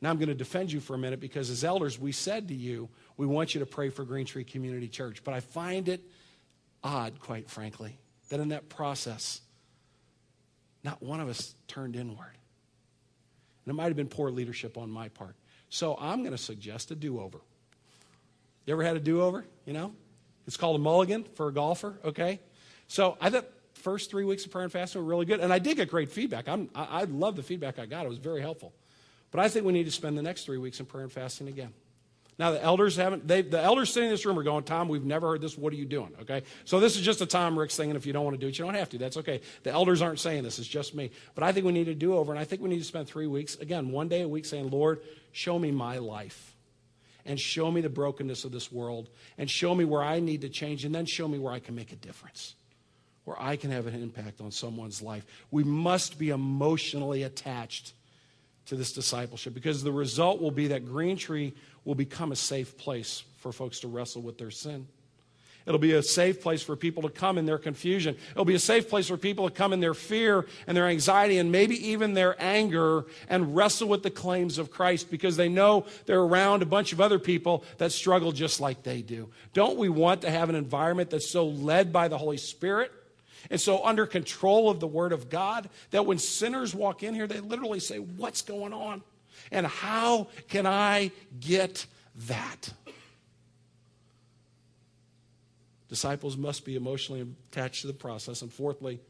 Now 0.00 0.08
I'm 0.08 0.16
going 0.16 0.30
to 0.30 0.34
defend 0.34 0.72
you 0.72 0.80
for 0.80 0.94
a 0.94 0.98
minute 0.98 1.20
because 1.20 1.50
as 1.50 1.62
elders, 1.62 2.00
we 2.00 2.10
said 2.10 2.48
to 2.48 2.54
you, 2.54 2.88
we 3.18 3.26
want 3.26 3.54
you 3.54 3.58
to 3.58 3.66
pray 3.66 3.90
for 3.90 4.02
Green 4.02 4.24
Tree 4.24 4.44
Community 4.44 4.88
Church. 4.88 5.22
But 5.22 5.34
I 5.34 5.40
find 5.40 5.86
it 5.86 6.00
odd, 6.82 7.20
quite 7.20 7.50
frankly, 7.50 7.98
that 8.30 8.40
in 8.40 8.48
that 8.48 8.70
process, 8.70 9.42
not 10.82 11.02
one 11.02 11.20
of 11.20 11.28
us 11.28 11.54
turned 11.68 11.96
inward. 11.96 12.32
And 13.66 13.72
it 13.72 13.74
might 13.74 13.88
have 13.88 13.96
been 13.96 14.08
poor 14.08 14.30
leadership 14.30 14.78
on 14.78 14.90
my 14.90 15.10
part. 15.10 15.36
So 15.68 15.98
I'm 16.00 16.20
going 16.20 16.32
to 16.32 16.38
suggest 16.38 16.90
a 16.90 16.94
do 16.94 17.20
over. 17.20 17.40
You 18.66 18.74
ever 18.74 18.82
had 18.82 18.96
a 18.96 19.00
do 19.00 19.22
over? 19.22 19.44
You 19.64 19.72
know? 19.72 19.92
It's 20.46 20.56
called 20.56 20.76
a 20.76 20.78
mulligan 20.78 21.24
for 21.34 21.48
a 21.48 21.52
golfer, 21.52 21.98
okay? 22.04 22.40
So 22.86 23.16
I 23.20 23.30
thought 23.30 23.46
first 23.74 24.10
three 24.10 24.24
weeks 24.24 24.44
of 24.44 24.50
prayer 24.50 24.64
and 24.64 24.72
fasting 24.72 25.00
were 25.00 25.08
really 25.08 25.26
good. 25.26 25.40
And 25.40 25.52
I 25.52 25.58
did 25.58 25.76
get 25.76 25.88
great 25.88 26.10
feedback. 26.10 26.48
I'm, 26.48 26.70
I, 26.74 26.84
I 26.84 27.04
love 27.04 27.36
the 27.36 27.42
feedback 27.42 27.78
I 27.78 27.86
got, 27.86 28.04
it 28.04 28.08
was 28.08 28.18
very 28.18 28.40
helpful. 28.40 28.72
But 29.30 29.40
I 29.40 29.48
think 29.48 29.66
we 29.66 29.72
need 29.72 29.84
to 29.84 29.90
spend 29.90 30.16
the 30.16 30.22
next 30.22 30.44
three 30.44 30.58
weeks 30.58 30.78
in 30.78 30.86
prayer 30.86 31.04
and 31.04 31.12
fasting 31.12 31.48
again. 31.48 31.72
Now, 32.38 32.50
the 32.50 32.62
elders 32.62 32.96
haven't, 32.96 33.26
they, 33.26 33.40
the 33.40 33.60
elders 33.60 33.90
sitting 33.92 34.08
in 34.08 34.12
this 34.12 34.26
room 34.26 34.38
are 34.38 34.42
going, 34.42 34.62
Tom, 34.64 34.88
we've 34.88 35.04
never 35.04 35.28
heard 35.28 35.40
this. 35.40 35.56
What 35.56 35.72
are 35.72 35.76
you 35.76 35.86
doing? 35.86 36.12
Okay? 36.20 36.42
So 36.66 36.80
this 36.80 36.94
is 36.96 37.02
just 37.02 37.22
a 37.22 37.26
Tom 37.26 37.58
Ricks 37.58 37.76
thing, 37.76 37.88
and 37.88 37.96
if 37.96 38.04
you 38.04 38.12
don't 38.12 38.24
want 38.24 38.34
to 38.34 38.40
do 38.40 38.46
it, 38.46 38.58
you 38.58 38.64
don't 38.64 38.74
have 38.74 38.90
to. 38.90 38.98
That's 38.98 39.16
okay. 39.16 39.40
The 39.62 39.70
elders 39.70 40.02
aren't 40.02 40.20
saying 40.20 40.42
this, 40.42 40.58
it's 40.58 40.68
just 40.68 40.94
me. 40.94 41.10
But 41.34 41.44
I 41.44 41.52
think 41.52 41.64
we 41.64 41.72
need 41.72 41.86
to 41.86 41.94
do 41.94 42.14
over, 42.14 42.32
and 42.32 42.38
I 42.38 42.44
think 42.44 42.60
we 42.60 42.68
need 42.68 42.78
to 42.78 42.84
spend 42.84 43.08
three 43.08 43.26
weeks, 43.26 43.56
again, 43.56 43.90
one 43.90 44.08
day 44.08 44.20
a 44.20 44.28
week 44.28 44.44
saying, 44.44 44.68
Lord, 44.68 45.00
show 45.32 45.58
me 45.58 45.70
my 45.70 45.96
life 45.96 46.55
and 47.26 47.38
show 47.38 47.70
me 47.70 47.80
the 47.80 47.88
brokenness 47.88 48.44
of 48.44 48.52
this 48.52 48.70
world 48.70 49.08
and 49.38 49.50
show 49.50 49.74
me 49.74 49.84
where 49.84 50.02
I 50.02 50.20
need 50.20 50.42
to 50.42 50.48
change 50.48 50.84
and 50.84 50.94
then 50.94 51.06
show 51.06 51.28
me 51.28 51.38
where 51.38 51.52
I 51.52 51.58
can 51.58 51.74
make 51.74 51.92
a 51.92 51.96
difference, 51.96 52.54
where 53.24 53.40
I 53.40 53.56
can 53.56 53.70
have 53.70 53.86
an 53.86 53.94
impact 53.94 54.40
on 54.40 54.50
someone's 54.50 55.02
life. 55.02 55.26
We 55.50 55.64
must 55.64 56.18
be 56.18 56.30
emotionally 56.30 57.22
attached 57.24 57.92
to 58.66 58.76
this 58.76 58.92
discipleship 58.92 59.54
because 59.54 59.82
the 59.82 59.92
result 59.92 60.40
will 60.40 60.50
be 60.50 60.68
that 60.68 60.86
Green 60.86 61.16
Tree 61.16 61.54
will 61.84 61.94
become 61.94 62.32
a 62.32 62.36
safe 62.36 62.76
place 62.76 63.22
for 63.38 63.52
folks 63.52 63.80
to 63.80 63.88
wrestle 63.88 64.22
with 64.22 64.38
their 64.38 64.50
sin. 64.50 64.86
It'll 65.66 65.80
be 65.80 65.94
a 65.94 66.02
safe 66.02 66.40
place 66.40 66.62
for 66.62 66.76
people 66.76 67.02
to 67.02 67.10
come 67.10 67.38
in 67.38 67.44
their 67.44 67.58
confusion. 67.58 68.16
It'll 68.30 68.44
be 68.44 68.54
a 68.54 68.58
safe 68.58 68.88
place 68.88 69.08
for 69.08 69.16
people 69.16 69.48
to 69.48 69.54
come 69.54 69.72
in 69.72 69.80
their 69.80 69.94
fear 69.94 70.46
and 70.68 70.76
their 70.76 70.86
anxiety 70.86 71.38
and 71.38 71.50
maybe 71.50 71.88
even 71.88 72.14
their 72.14 72.40
anger 72.42 73.04
and 73.28 73.56
wrestle 73.56 73.88
with 73.88 74.04
the 74.04 74.10
claims 74.10 74.58
of 74.58 74.70
Christ 74.70 75.10
because 75.10 75.36
they 75.36 75.48
know 75.48 75.84
they're 76.06 76.20
around 76.20 76.62
a 76.62 76.66
bunch 76.66 76.92
of 76.92 77.00
other 77.00 77.18
people 77.18 77.64
that 77.78 77.90
struggle 77.90 78.30
just 78.30 78.60
like 78.60 78.84
they 78.84 79.02
do. 79.02 79.28
Don't 79.54 79.76
we 79.76 79.88
want 79.88 80.22
to 80.22 80.30
have 80.30 80.48
an 80.48 80.54
environment 80.54 81.10
that's 81.10 81.28
so 81.28 81.46
led 81.46 81.92
by 81.92 82.06
the 82.06 82.18
Holy 82.18 82.36
Spirit? 82.36 82.92
And 83.50 83.60
so, 83.60 83.84
under 83.84 84.06
control 84.06 84.70
of 84.70 84.80
the 84.80 84.88
Word 84.88 85.12
of 85.12 85.30
God, 85.30 85.68
that 85.90 86.04
when 86.04 86.18
sinners 86.18 86.74
walk 86.74 87.02
in 87.02 87.14
here, 87.14 87.26
they 87.26 87.38
literally 87.40 87.78
say, 87.80 87.98
What's 87.98 88.42
going 88.42 88.72
on? 88.72 89.02
And 89.52 89.66
how 89.66 90.28
can 90.48 90.66
I 90.66 91.12
get 91.38 91.86
that? 92.26 92.72
Disciples 95.88 96.36
must 96.36 96.64
be 96.64 96.76
emotionally 96.76 97.26
attached 97.52 97.82
to 97.82 97.86
the 97.86 97.92
process. 97.92 98.42
And 98.42 98.52
fourthly, 98.52 99.00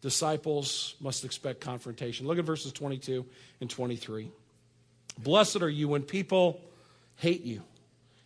disciples 0.00 0.94
must 1.00 1.24
expect 1.24 1.60
confrontation. 1.60 2.26
Look 2.26 2.38
at 2.38 2.44
verses 2.44 2.72
22 2.72 3.24
and 3.60 3.68
23. 3.68 4.30
Blessed 5.18 5.62
are 5.62 5.68
you 5.68 5.88
when 5.88 6.02
people 6.02 6.60
hate 7.16 7.42
you, 7.42 7.62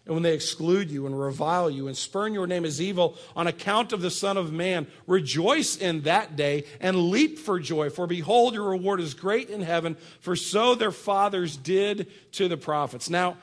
and 0.05 0.15
when 0.15 0.23
they 0.23 0.35
exclude 0.35 0.91
you 0.91 1.07
and 1.07 1.19
revile 1.19 1.69
you 1.69 1.89
and 1.89 1.97
spurn 1.97 2.33
your 2.33 2.47
name 2.47 2.65
as 2.65 2.81
evil 2.81 3.17
on 3.35 3.49
account 3.49 3.93
of 3.93 4.01
the 4.01 4.11
Son 4.11 4.37
of 4.37 4.53
Man. 4.53 4.87
Rejoice 5.07 5.77
in 5.77 6.03
that 6.03 6.37
day 6.37 6.65
and 6.81 7.11
leap 7.11 7.39
for 7.39 7.59
joy, 7.59 7.91
for 7.91 8.07
behold, 8.07 8.55
your 8.55 8.71
reward 8.71 9.01
is 9.01 9.15
great 9.15 9.51
in 9.51 9.63
heaven, 9.63 9.97
for 10.21 10.37
so 10.37 10.75
their 10.75 10.93
fathers 10.93 11.57
did 11.57 12.07
to 12.33 12.47
the 12.47 12.57
prophets. 12.57 13.11
Now, 13.11 13.37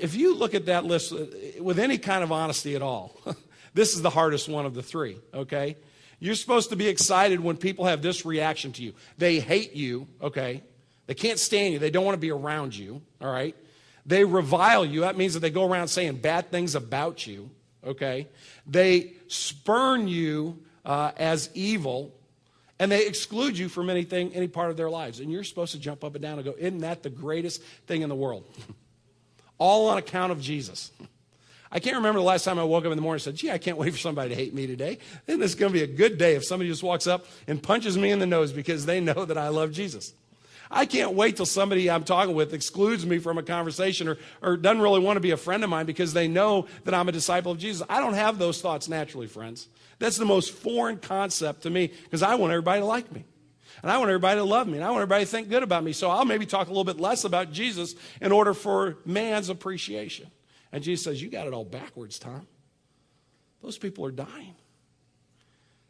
if 0.00 0.14
you 0.14 0.34
look 0.34 0.54
at 0.54 0.66
that 0.66 0.84
list 0.84 1.12
with 1.60 1.78
any 1.78 1.98
kind 1.98 2.22
of 2.22 2.32
honesty 2.32 2.74
at 2.74 2.82
all, 2.82 3.16
this 3.74 3.94
is 3.94 4.02
the 4.02 4.10
hardest 4.10 4.48
one 4.48 4.66
of 4.66 4.74
the 4.74 4.82
three, 4.82 5.18
okay? 5.34 5.76
You're 6.20 6.34
supposed 6.34 6.70
to 6.70 6.76
be 6.76 6.88
excited 6.88 7.40
when 7.40 7.56
people 7.56 7.84
have 7.84 8.02
this 8.02 8.24
reaction 8.24 8.72
to 8.72 8.82
you. 8.82 8.94
They 9.18 9.38
hate 9.40 9.74
you, 9.74 10.08
okay? 10.20 10.62
They 11.06 11.14
can't 11.14 11.38
stand 11.38 11.72
you. 11.72 11.78
They 11.78 11.90
don't 11.90 12.04
want 12.04 12.14
to 12.14 12.20
be 12.20 12.30
around 12.30 12.76
you, 12.76 13.02
all 13.20 13.30
right? 13.30 13.56
They 14.04 14.24
revile 14.24 14.84
you. 14.84 15.02
That 15.02 15.16
means 15.16 15.34
that 15.34 15.40
they 15.40 15.50
go 15.50 15.68
around 15.68 15.88
saying 15.88 16.16
bad 16.16 16.50
things 16.50 16.74
about 16.74 17.26
you, 17.26 17.50
okay? 17.84 18.28
They 18.66 19.12
spurn 19.28 20.08
you 20.08 20.58
uh, 20.84 21.12
as 21.16 21.50
evil, 21.54 22.14
and 22.78 22.90
they 22.90 23.06
exclude 23.06 23.56
you 23.58 23.68
from 23.68 23.90
anything, 23.90 24.34
any 24.34 24.48
part 24.48 24.70
of 24.70 24.76
their 24.76 24.90
lives. 24.90 25.20
And 25.20 25.30
you're 25.30 25.44
supposed 25.44 25.72
to 25.72 25.78
jump 25.78 26.04
up 26.04 26.14
and 26.14 26.22
down 26.22 26.38
and 26.38 26.44
go, 26.44 26.54
Isn't 26.58 26.78
that 26.78 27.02
the 27.02 27.10
greatest 27.10 27.62
thing 27.86 28.02
in 28.02 28.08
the 28.08 28.14
world? 28.14 28.44
all 29.58 29.88
on 29.88 29.98
account 29.98 30.32
of 30.32 30.40
Jesus. 30.40 30.90
I 31.70 31.80
can't 31.80 31.96
remember 31.96 32.20
the 32.20 32.24
last 32.24 32.44
time 32.44 32.58
I 32.58 32.64
woke 32.64 32.86
up 32.86 32.92
in 32.92 32.96
the 32.96 33.02
morning 33.02 33.16
and 33.16 33.22
said, 33.22 33.36
gee, 33.36 33.50
I 33.50 33.58
can't 33.58 33.76
wait 33.76 33.92
for 33.92 33.98
somebody 33.98 34.30
to 34.30 34.34
hate 34.34 34.54
me 34.54 34.66
today. 34.66 34.98
Then 35.26 35.42
it's 35.42 35.54
going 35.54 35.72
to 35.72 35.78
be 35.78 35.82
a 35.82 35.94
good 35.94 36.16
day 36.16 36.34
if 36.34 36.44
somebody 36.44 36.70
just 36.70 36.82
walks 36.82 37.06
up 37.06 37.26
and 37.46 37.62
punches 37.62 37.98
me 37.98 38.10
in 38.10 38.20
the 38.20 38.26
nose 38.26 38.52
because 38.52 38.86
they 38.86 39.00
know 39.00 39.24
that 39.24 39.36
I 39.36 39.48
love 39.48 39.72
Jesus. 39.72 40.14
I 40.70 40.86
can't 40.86 41.14
wait 41.14 41.36
till 41.36 41.46
somebody 41.46 41.90
I'm 41.90 42.04
talking 42.04 42.34
with 42.34 42.52
excludes 42.52 43.04
me 43.06 43.18
from 43.18 43.38
a 43.38 43.42
conversation 43.42 44.08
or, 44.08 44.18
or 44.42 44.56
doesn't 44.56 44.82
really 44.82 45.00
want 45.00 45.16
to 45.16 45.20
be 45.20 45.30
a 45.30 45.36
friend 45.36 45.64
of 45.64 45.70
mine 45.70 45.86
because 45.86 46.12
they 46.12 46.28
know 46.28 46.66
that 46.84 46.94
I'm 46.94 47.08
a 47.08 47.12
disciple 47.12 47.52
of 47.52 47.58
Jesus. 47.58 47.86
I 47.88 48.00
don't 48.00 48.14
have 48.14 48.38
those 48.38 48.60
thoughts 48.60 48.88
naturally, 48.88 49.26
friends. 49.26 49.68
That's 49.98 50.16
the 50.16 50.26
most 50.26 50.52
foreign 50.52 50.98
concept 50.98 51.62
to 51.62 51.70
me 51.70 51.92
because 52.04 52.22
I 52.22 52.34
want 52.34 52.52
everybody 52.52 52.80
to 52.80 52.86
like 52.86 53.10
me. 53.12 53.24
And 53.82 53.90
I 53.90 53.98
want 53.98 54.10
everybody 54.10 54.40
to 54.40 54.44
love 54.44 54.66
me. 54.66 54.74
And 54.74 54.84
I 54.84 54.90
want 54.90 55.02
everybody 55.02 55.24
to 55.24 55.30
think 55.30 55.48
good 55.48 55.62
about 55.62 55.84
me. 55.84 55.92
So 55.92 56.10
I'll 56.10 56.24
maybe 56.24 56.46
talk 56.46 56.66
a 56.66 56.70
little 56.70 56.84
bit 56.84 56.98
less 56.98 57.24
about 57.24 57.52
Jesus 57.52 57.94
in 58.20 58.32
order 58.32 58.54
for 58.54 58.98
man's 59.04 59.48
appreciation. 59.48 60.30
And 60.72 60.82
Jesus 60.82 61.04
says, 61.04 61.22
You 61.22 61.30
got 61.30 61.46
it 61.46 61.52
all 61.52 61.64
backwards, 61.64 62.18
Tom. 62.18 62.46
Those 63.62 63.78
people 63.78 64.04
are 64.06 64.12
dying, 64.12 64.54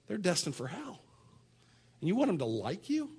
they're 0.06 0.18
destined 0.18 0.54
for 0.54 0.66
hell. 0.66 1.00
And 2.00 2.08
you 2.08 2.14
want 2.14 2.28
them 2.28 2.38
to 2.38 2.44
like 2.44 2.88
you 2.88 3.10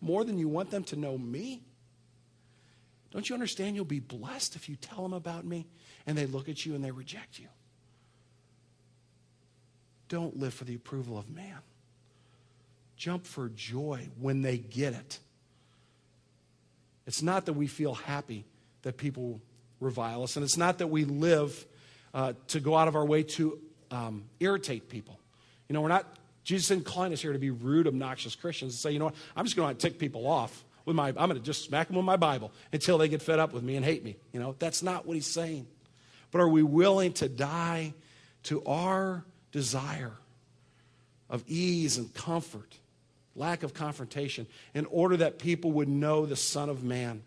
more 0.00 0.24
than 0.24 0.38
you 0.38 0.48
want 0.48 0.70
them 0.70 0.84
to 0.84 0.96
know 0.96 1.16
me? 1.16 1.62
Don't 3.10 3.28
you 3.28 3.34
understand 3.34 3.74
you'll 3.74 3.84
be 3.84 4.00
blessed 4.00 4.56
if 4.56 4.68
you 4.68 4.76
tell 4.76 5.02
them 5.02 5.12
about 5.12 5.44
me 5.44 5.66
and 6.06 6.16
they 6.16 6.26
look 6.26 6.48
at 6.48 6.66
you 6.66 6.74
and 6.74 6.84
they 6.84 6.90
reject 6.90 7.38
you? 7.38 7.48
Don't 10.08 10.38
live 10.38 10.54
for 10.54 10.64
the 10.64 10.74
approval 10.74 11.18
of 11.18 11.28
man. 11.30 11.58
Jump 12.98 13.24
for 13.24 13.48
joy 13.48 14.08
when 14.18 14.42
they 14.42 14.58
get 14.58 14.92
it. 14.92 15.18
It's 17.06 17.22
not 17.22 17.46
that 17.46 17.54
we 17.54 17.66
feel 17.66 17.94
happy 17.94 18.44
that 18.82 18.98
people 18.98 19.40
revile 19.80 20.24
us, 20.24 20.36
and 20.36 20.44
it's 20.44 20.56
not 20.56 20.78
that 20.78 20.88
we 20.88 21.04
live 21.04 21.66
uh, 22.12 22.34
to 22.48 22.60
go 22.60 22.76
out 22.76 22.88
of 22.88 22.96
our 22.96 23.04
way 23.06 23.22
to 23.22 23.58
um, 23.90 24.24
irritate 24.40 24.88
people. 24.88 25.18
You 25.68 25.74
know, 25.74 25.80
we're 25.80 25.88
not, 25.88 26.06
Jesus 26.44 26.68
didn't 26.68 26.84
call 26.84 27.10
us 27.12 27.22
here 27.22 27.32
to 27.32 27.38
be 27.38 27.50
rude, 27.50 27.86
obnoxious 27.86 28.34
Christians 28.34 28.74
and 28.74 28.80
say, 28.80 28.90
you 28.90 28.98
know 28.98 29.06
what, 29.06 29.14
I'm 29.36 29.44
just 29.44 29.56
going 29.56 29.74
to 29.74 29.80
tick 29.80 29.98
people 29.98 30.26
off 30.26 30.64
with 30.84 30.96
my, 30.96 31.08
I'm 31.08 31.14
going 31.14 31.34
to 31.34 31.40
just 31.40 31.64
smack 31.64 31.86
them 31.86 31.96
with 31.96 32.04
my 32.04 32.16
Bible 32.16 32.50
until 32.72 32.98
they 32.98 33.08
get 33.08 33.22
fed 33.22 33.38
up 33.38 33.52
with 33.52 33.62
me 33.62 33.76
and 33.76 33.84
hate 33.84 34.04
me. 34.04 34.16
You 34.32 34.40
know, 34.40 34.56
that's 34.58 34.82
not 34.82 35.06
what 35.06 35.14
he's 35.14 35.26
saying. 35.26 35.66
But 36.30 36.40
are 36.40 36.48
we 36.48 36.62
willing 36.62 37.12
to 37.14 37.28
die 37.28 37.94
to 38.44 38.64
our 38.64 39.24
desire 39.52 40.12
of 41.30 41.44
ease 41.46 41.98
and 41.98 42.12
comfort, 42.14 42.78
lack 43.38 43.62
of 43.62 43.74
confrontation, 43.74 44.46
in 44.74 44.86
order 44.86 45.16
that 45.18 45.38
people 45.38 45.72
would 45.72 45.88
know 45.88 46.26
the 46.26 46.36
Son 46.36 46.68
of 46.68 46.82
Man? 46.82 47.22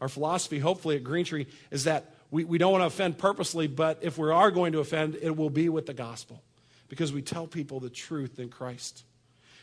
Our 0.00 0.08
philosophy, 0.08 0.58
hopefully, 0.58 0.96
at 0.96 1.04
Green 1.04 1.24
Tree 1.24 1.46
is 1.70 1.84
that 1.84 2.12
we, 2.30 2.44
we 2.44 2.58
don't 2.58 2.72
want 2.72 2.82
to 2.82 2.86
offend 2.86 3.18
purposely, 3.18 3.66
but 3.66 3.98
if 4.02 4.18
we 4.18 4.30
are 4.30 4.50
going 4.50 4.72
to 4.72 4.80
offend, 4.80 5.16
it 5.22 5.36
will 5.36 5.50
be 5.50 5.68
with 5.68 5.86
the 5.86 5.94
gospel 5.94 6.42
because 6.88 7.12
we 7.12 7.22
tell 7.22 7.46
people 7.46 7.80
the 7.80 7.90
truth 7.90 8.38
in 8.38 8.48
Christ. 8.48 9.04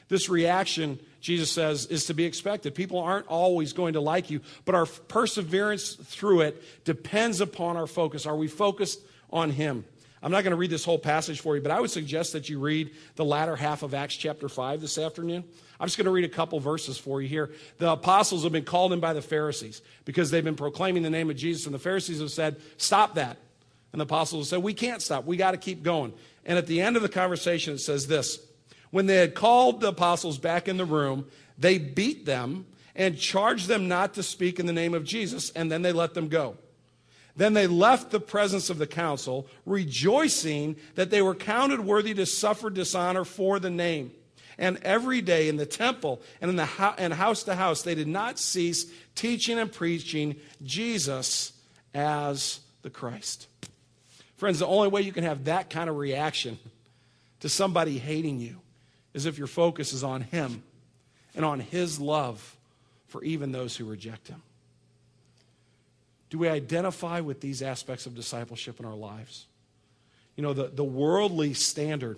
This 0.10 0.30
reaction, 0.30 1.00
Jesus 1.22 1.52
says, 1.52 1.86
is 1.86 2.06
to 2.06 2.14
be 2.14 2.26
expected. 2.26 2.76
People 2.76 3.00
aren't 3.00 3.28
always 3.28 3.74
going 3.74 3.94
to 3.94 4.02
like 4.02 4.30
you, 4.30 4.42
but 4.66 4.76
our 4.76 4.86
perseverance 4.86 5.94
through 5.94 6.42
it 6.42 6.62
depends 6.84 7.42
upon 7.42 7.78
our 7.78 7.88
focus. 7.88 8.26
Are 8.26 8.36
we 8.36 8.48
focused 8.48 9.00
on 9.32 9.50
Him? 9.50 9.86
I'm 10.24 10.32
not 10.32 10.46
going 10.46 10.52
to 10.52 10.58
read 10.58 10.70
this 10.70 10.86
whole 10.86 10.98
passage 10.98 11.42
for 11.42 11.58
you, 11.58 11.62
but 11.62 11.72
I 11.72 11.82
would 11.82 11.92
suggest 11.92 12.32
that 12.32 12.48
you 12.48 12.58
read 12.58 12.92
the 13.16 13.26
latter 13.26 13.58
half 13.58 13.84
of 13.84 13.94
Acts 13.94 14.16
chapter 14.16 14.48
5 14.48 14.80
this 14.80 14.98
afternoon. 14.98 15.44
I'm 15.82 15.88
just 15.88 15.98
going 15.98 16.06
to 16.06 16.12
read 16.12 16.24
a 16.24 16.30
couple 16.30 16.62
verses 16.62 16.98
for 16.98 17.22
you 17.22 17.28
here. 17.28 17.52
The 17.78 17.92
apostles 17.92 18.44
have 18.44 18.54
been 18.54 18.64
called 18.64 18.94
in 18.94 19.02
by 19.02 19.12
the 19.12 19.22
Pharisees 19.22 19.82
because 20.06 20.32
they've 20.32 20.44
been 20.44 20.56
proclaiming 20.56 21.04
the 21.04 21.10
name 21.10 21.30
of 21.30 21.36
Jesus, 21.36 21.66
and 21.66 21.76
the 21.76 21.80
Pharisees 21.80 22.22
have 22.22 22.32
said, 22.32 22.62
Stop 22.78 23.16
that. 23.16 23.38
And 23.92 24.00
the 24.00 24.06
apostles 24.06 24.46
have 24.46 24.50
said, 24.50 24.64
We 24.64 24.74
can't 24.74 25.02
stop. 25.02 25.26
We 25.26 25.36
got 25.36 25.52
to 25.52 25.58
keep 25.58 25.84
going. 25.84 26.14
And 26.46 26.58
at 26.58 26.68
the 26.68 26.80
end 26.80 26.96
of 26.96 27.02
the 27.02 27.10
conversation, 27.10 27.74
it 27.74 27.80
says 27.80 28.08
this 28.08 28.40
When 28.92 29.08
they 29.08 29.18
had 29.18 29.36
called 29.36 29.82
the 29.82 29.90
apostles 29.90 30.38
back 30.38 30.70
in 30.70 30.78
the 30.78 30.86
room, 30.86 31.26
they 31.58 31.78
beat 31.78 32.26
them 32.26 32.66
and 32.96 33.18
charged 33.18 33.68
them 33.68 33.90
not 33.90 34.14
to 34.14 34.24
speak 34.24 34.58
in 34.58 34.68
the 34.68 34.74
name 34.74 34.94
of 34.94 35.04
Jesus, 35.04 35.50
and 35.50 35.70
then 35.70 35.82
they 35.82 35.92
let 35.92 36.14
them 36.14 36.30
go. 36.30 36.56
Then 37.36 37.54
they 37.54 37.68
left 37.68 38.12
the 38.12 38.20
presence 38.20 38.70
of 38.70 38.78
the 38.78 38.88
council, 38.88 39.48
rejoicing 39.66 40.76
that 40.96 41.10
they 41.10 41.22
were 41.22 41.34
counted 41.34 41.80
worthy 41.80 42.14
to 42.14 42.26
suffer 42.26 42.70
dishonor 42.70 43.26
for 43.26 43.60
the 43.60 43.72
name. 43.72 44.12
And 44.58 44.78
every 44.84 45.22
day 45.22 45.50
in 45.50 45.58
the 45.58 45.66
temple 45.66 46.22
and 46.40 46.50
in 46.50 46.58
the 46.58 46.66
ho- 46.66 46.94
and 46.98 47.12
house 47.12 47.44
to 47.44 47.56
house, 47.56 47.82
they 47.82 47.96
did 47.96 48.08
not 48.08 48.38
cease 48.38 48.86
teaching 49.16 49.58
and 49.58 49.72
preaching 49.72 50.36
Jesus 50.62 51.54
as 51.94 52.60
the 52.84 52.92
Christ. 52.92 53.48
Friends, 54.38 54.60
the 54.60 54.68
only 54.68 54.90
way 54.90 55.02
you 55.02 55.12
can 55.12 55.24
have 55.24 55.46
that 55.46 55.72
kind 55.72 55.90
of 55.90 55.98
reaction 55.98 56.60
to 57.40 57.50
somebody 57.50 57.98
hating 57.98 58.40
you 58.40 58.58
is 59.14 59.26
if 59.26 59.40
your 59.40 59.48
focus 59.48 59.92
is 59.92 60.04
on 60.04 60.22
Him 60.22 60.64
and 61.36 61.44
on 61.44 61.60
His 61.60 62.00
love 62.00 62.56
for 63.08 63.24
even 63.24 63.52
those 63.52 63.76
who 63.76 63.86
reject 63.86 64.28
Him. 64.28 64.42
Do 66.34 66.40
we 66.40 66.50
identify 66.50 67.20
with 67.20 67.42
these 67.42 67.62
aspects 67.62 68.08
of 68.08 68.16
discipleship 68.16 68.80
in 68.80 68.88
our 68.88 68.96
lives? 68.96 69.46
You 70.36 70.42
know, 70.42 70.54
the, 70.54 70.64
the 70.68 70.84
worldly 70.84 71.54
standard 71.54 72.18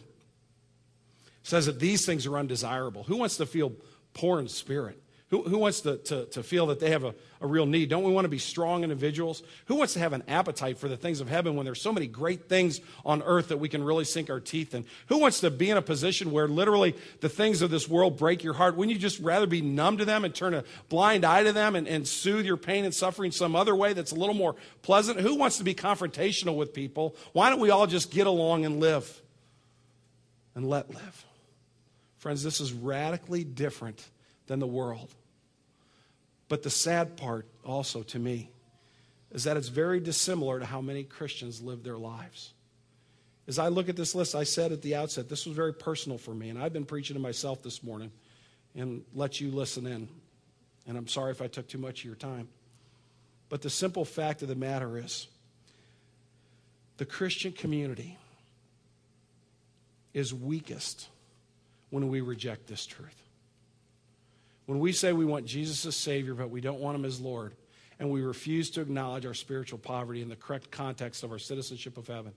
says 1.44 1.66
that 1.66 1.82
these 1.82 2.06
things 2.06 2.26
are 2.26 2.38
undesirable. 2.38 3.04
Who 3.04 3.18
wants 3.18 3.36
to 3.36 3.46
feel 3.46 3.74
poor 4.14 4.40
in 4.40 4.48
spirit? 4.48 5.04
Who, 5.30 5.42
who 5.42 5.58
wants 5.58 5.82
to, 5.82 5.98
to, 5.98 6.26
to 6.26 6.44
feel 6.44 6.68
that 6.68 6.80
they 6.80 6.92
have 6.92 7.04
a, 7.04 7.16
a 7.42 7.48
real 7.48 7.66
need? 7.66 7.90
Don't 7.90 8.04
we 8.04 8.12
want 8.12 8.26
to 8.26 8.30
be 8.30 8.38
strong 8.38 8.84
individuals? 8.84 9.42
Who 9.66 9.76
wants 9.76 9.94
to 9.94 10.00
have 10.00 10.14
an 10.14 10.22
appetite 10.28 10.78
for 10.78 10.88
the 10.88 10.98
things 10.98 11.20
of 11.20 11.28
heaven 11.28 11.56
when 11.56 11.66
there's 11.66 11.82
so 11.82 11.92
many 11.92 12.06
great 12.06 12.48
things 12.48 12.80
on 13.04 13.24
earth 13.24 13.48
that 13.48 13.58
we 13.58 13.68
can 13.68 13.84
really 13.84 14.06
sink 14.06 14.30
our 14.30 14.40
teeth 14.40 14.76
in? 14.76 14.86
Who 15.08 15.18
wants 15.18 15.40
to 15.40 15.50
be 15.50 15.72
in 15.72 15.78
a 15.78 15.82
position 15.82 16.32
where 16.32 16.48
literally 16.48 16.96
the 17.22 17.30
things 17.30 17.64
of 17.64 17.72
this 17.72 17.90
world 17.90 18.18
break 18.18 18.44
your 18.44 18.54
heart? 18.54 18.76
Wouldn't 18.76 18.94
you 18.94 19.02
just 19.02 19.20
rather 19.20 19.48
be 19.48 19.62
numb 19.62 19.98
to 19.98 20.06
them 20.06 20.26
and 20.26 20.36
turn 20.36 20.54
a 20.54 20.64
blind 20.90 21.26
eye 21.26 21.42
to 21.42 21.52
them 21.52 21.76
and, 21.76 21.88
and 21.88 22.08
soothe 22.08 22.46
your 22.46 22.58
pain 22.58 22.86
and 22.86 22.94
suffering 22.94 23.32
some 23.32 23.56
other 23.56 23.76
way 23.76 23.94
that's 23.94 24.12
a 24.12 24.16
little 24.16 24.36
more 24.36 24.56
pleasant? 24.84 25.20
Who 25.20 25.34
wants 25.34 25.58
to 25.58 25.64
be 25.64 25.74
confrontational 25.74 26.56
with 26.56 26.72
people? 26.72 27.16
Why 27.34 27.50
don't 27.50 27.60
we 27.60 27.72
all 27.72 27.88
just 27.88 28.12
get 28.12 28.28
along 28.28 28.66
and 28.66 28.80
live 28.80 29.22
and 30.54 30.70
let 30.70 30.92
live? 30.92 31.26
Friends, 32.20 32.44
this 32.44 32.62
is 32.62 32.74
radically 32.74 33.44
different 33.44 34.08
than 34.48 34.60
the 34.60 34.68
world. 34.68 35.14
But 36.48 36.64
the 36.64 36.70
sad 36.70 37.18
part, 37.18 37.48
also 37.64 38.04
to 38.04 38.20
me, 38.20 38.50
is 39.32 39.44
that 39.46 39.58
it's 39.58 39.68
very 39.68 40.00
dissimilar 40.00 40.60
to 40.60 40.66
how 40.66 40.82
many 40.82 41.04
Christians 41.04 41.62
live 41.62 41.84
their 41.84 41.98
lives. 41.98 42.54
As 43.48 43.60
I 43.60 43.68
look 43.68 43.90
at 43.90 43.96
this 43.96 44.16
list, 44.16 44.34
I 44.36 44.44
said 44.44 44.72
at 44.72 44.82
the 44.82 44.96
outset, 44.96 45.30
this 45.30 45.46
was 45.46 45.56
very 45.56 45.74
personal 45.74 46.18
for 46.18 46.34
me, 46.34 46.50
and 46.50 46.58
I've 46.58 46.74
been 46.74 46.86
preaching 46.86 47.16
to 47.16 47.22
myself 47.22 47.62
this 47.62 47.84
morning 47.84 48.12
and 48.76 49.04
let 49.14 49.40
you 49.40 49.52
listen 49.52 49.86
in. 49.86 50.08
And 50.88 50.98
I'm 50.98 51.08
sorry 51.08 51.32
if 51.32 51.42
I 51.42 51.48
took 51.48 51.68
too 51.68 51.78
much 51.78 52.00
of 52.00 52.06
your 52.06 52.16
time. 52.16 52.48
But 53.50 53.62
the 53.62 53.70
simple 53.70 54.06
fact 54.06 54.42
of 54.42 54.48
the 54.48 54.56
matter 54.56 54.98
is 54.98 55.28
the 56.98 57.06
Christian 57.06 57.52
community 57.52 58.18
is 60.14 60.34
weakest 60.34 61.08
when 61.90 62.10
we 62.10 62.22
reject 62.22 62.68
this 62.68 62.86
truth. 62.86 63.25
When 64.66 64.80
we 64.80 64.92
say 64.92 65.14
we 65.14 65.26
want 65.26 65.46
Jesus 65.46 65.86
as 65.86 65.96
Savior, 65.96 66.34
but 66.34 66.50
we 66.50 66.62
don't 66.62 66.80
want 66.80 66.96
Him 66.96 67.06
as 67.06 67.20
Lord, 67.20 67.54
and 68.00 68.10
we 68.10 68.22
refuse 68.22 68.70
to 68.72 68.82
acknowledge 68.82 69.26
our 69.26 69.34
spiritual 69.34 69.80
poverty 69.80 70.22
in 70.22 70.30
the 70.30 70.36
correct 70.36 70.72
context 70.72 71.24
of 71.24 71.32
our 71.32 71.40
citizenship 71.40 71.98
of 71.98 72.08
heaven, 72.08 72.34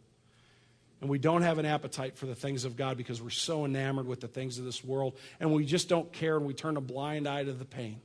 and 1.01 1.09
we 1.09 1.19
don't 1.19 1.43
have 1.43 1.59
an 1.59 1.67
appetite 1.67 2.17
for 2.17 2.27
the 2.27 2.35
things 2.35 2.65
of 2.65 2.77
God 2.77 2.97
because 2.97 3.23
we're 3.23 3.31
so 3.31 3.65
enamored 3.65 4.07
with 4.07 4.21
the 4.21 4.29
things 4.29 4.59
of 4.59 4.65
this 4.65 4.85
world, 4.85 5.17
and 5.41 5.53
we 5.53 5.65
just 5.65 5.89
don't 5.89 6.13
care 6.13 6.37
and 6.37 6.45
we 6.45 6.55
turn 6.55 6.77
a 6.77 6.81
blind 6.81 7.29
eye 7.29 7.45
to 7.45 7.53
the 7.53 7.65
pain. 7.65 8.01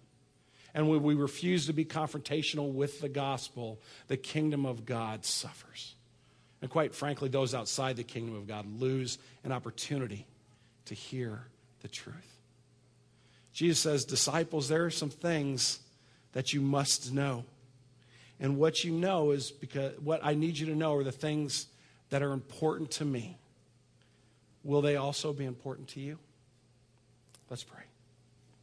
And 0.76 0.90
when 0.90 1.04
we 1.04 1.14
refuse 1.14 1.68
to 1.68 1.74
be 1.74 1.86
confrontational 1.86 2.72
with 2.72 3.00
the 3.00 3.10
gospel, 3.10 3.80
the 4.08 4.18
kingdom 4.18 4.66
of 4.66 4.86
God 4.86 5.24
suffers. 5.24 5.96
And 6.62 6.72
quite 6.72 6.96
frankly, 6.96 7.30
those 7.30 7.54
outside 7.54 7.96
the 7.96 8.04
kingdom 8.04 8.36
of 8.36 8.48
God 8.48 8.66
lose 8.80 9.20
an 9.44 9.52
opportunity 9.52 10.26
to 10.86 10.96
hear 10.96 11.44
the 11.82 11.88
truth. 11.88 12.33
Jesus 13.54 13.80
says, 13.80 14.06
Disciples, 14.06 14.68
there 14.68 14.84
are 14.86 14.92
some 14.92 15.10
things 15.10 15.80
that 16.34 16.54
you 16.54 16.62
must 16.62 17.14
know. 17.14 17.46
And 18.40 18.58
what 18.58 18.84
you 18.84 18.92
know 18.92 19.32
is 19.32 19.52
because 19.52 19.98
what 20.00 20.20
I 20.24 20.34
need 20.34 20.58
you 20.58 20.66
to 20.66 20.76
know 20.76 20.96
are 20.96 21.04
the 21.04 21.12
things 21.12 21.68
that 22.10 22.22
are 22.22 22.34
important 22.34 22.92
to 22.92 23.06
me. 23.06 23.38
Will 24.64 24.82
they 24.82 24.96
also 24.96 25.34
be 25.34 25.46
important 25.46 25.90
to 25.90 26.00
you? 26.00 26.18
Let's 27.50 27.64
pray. 27.64 27.84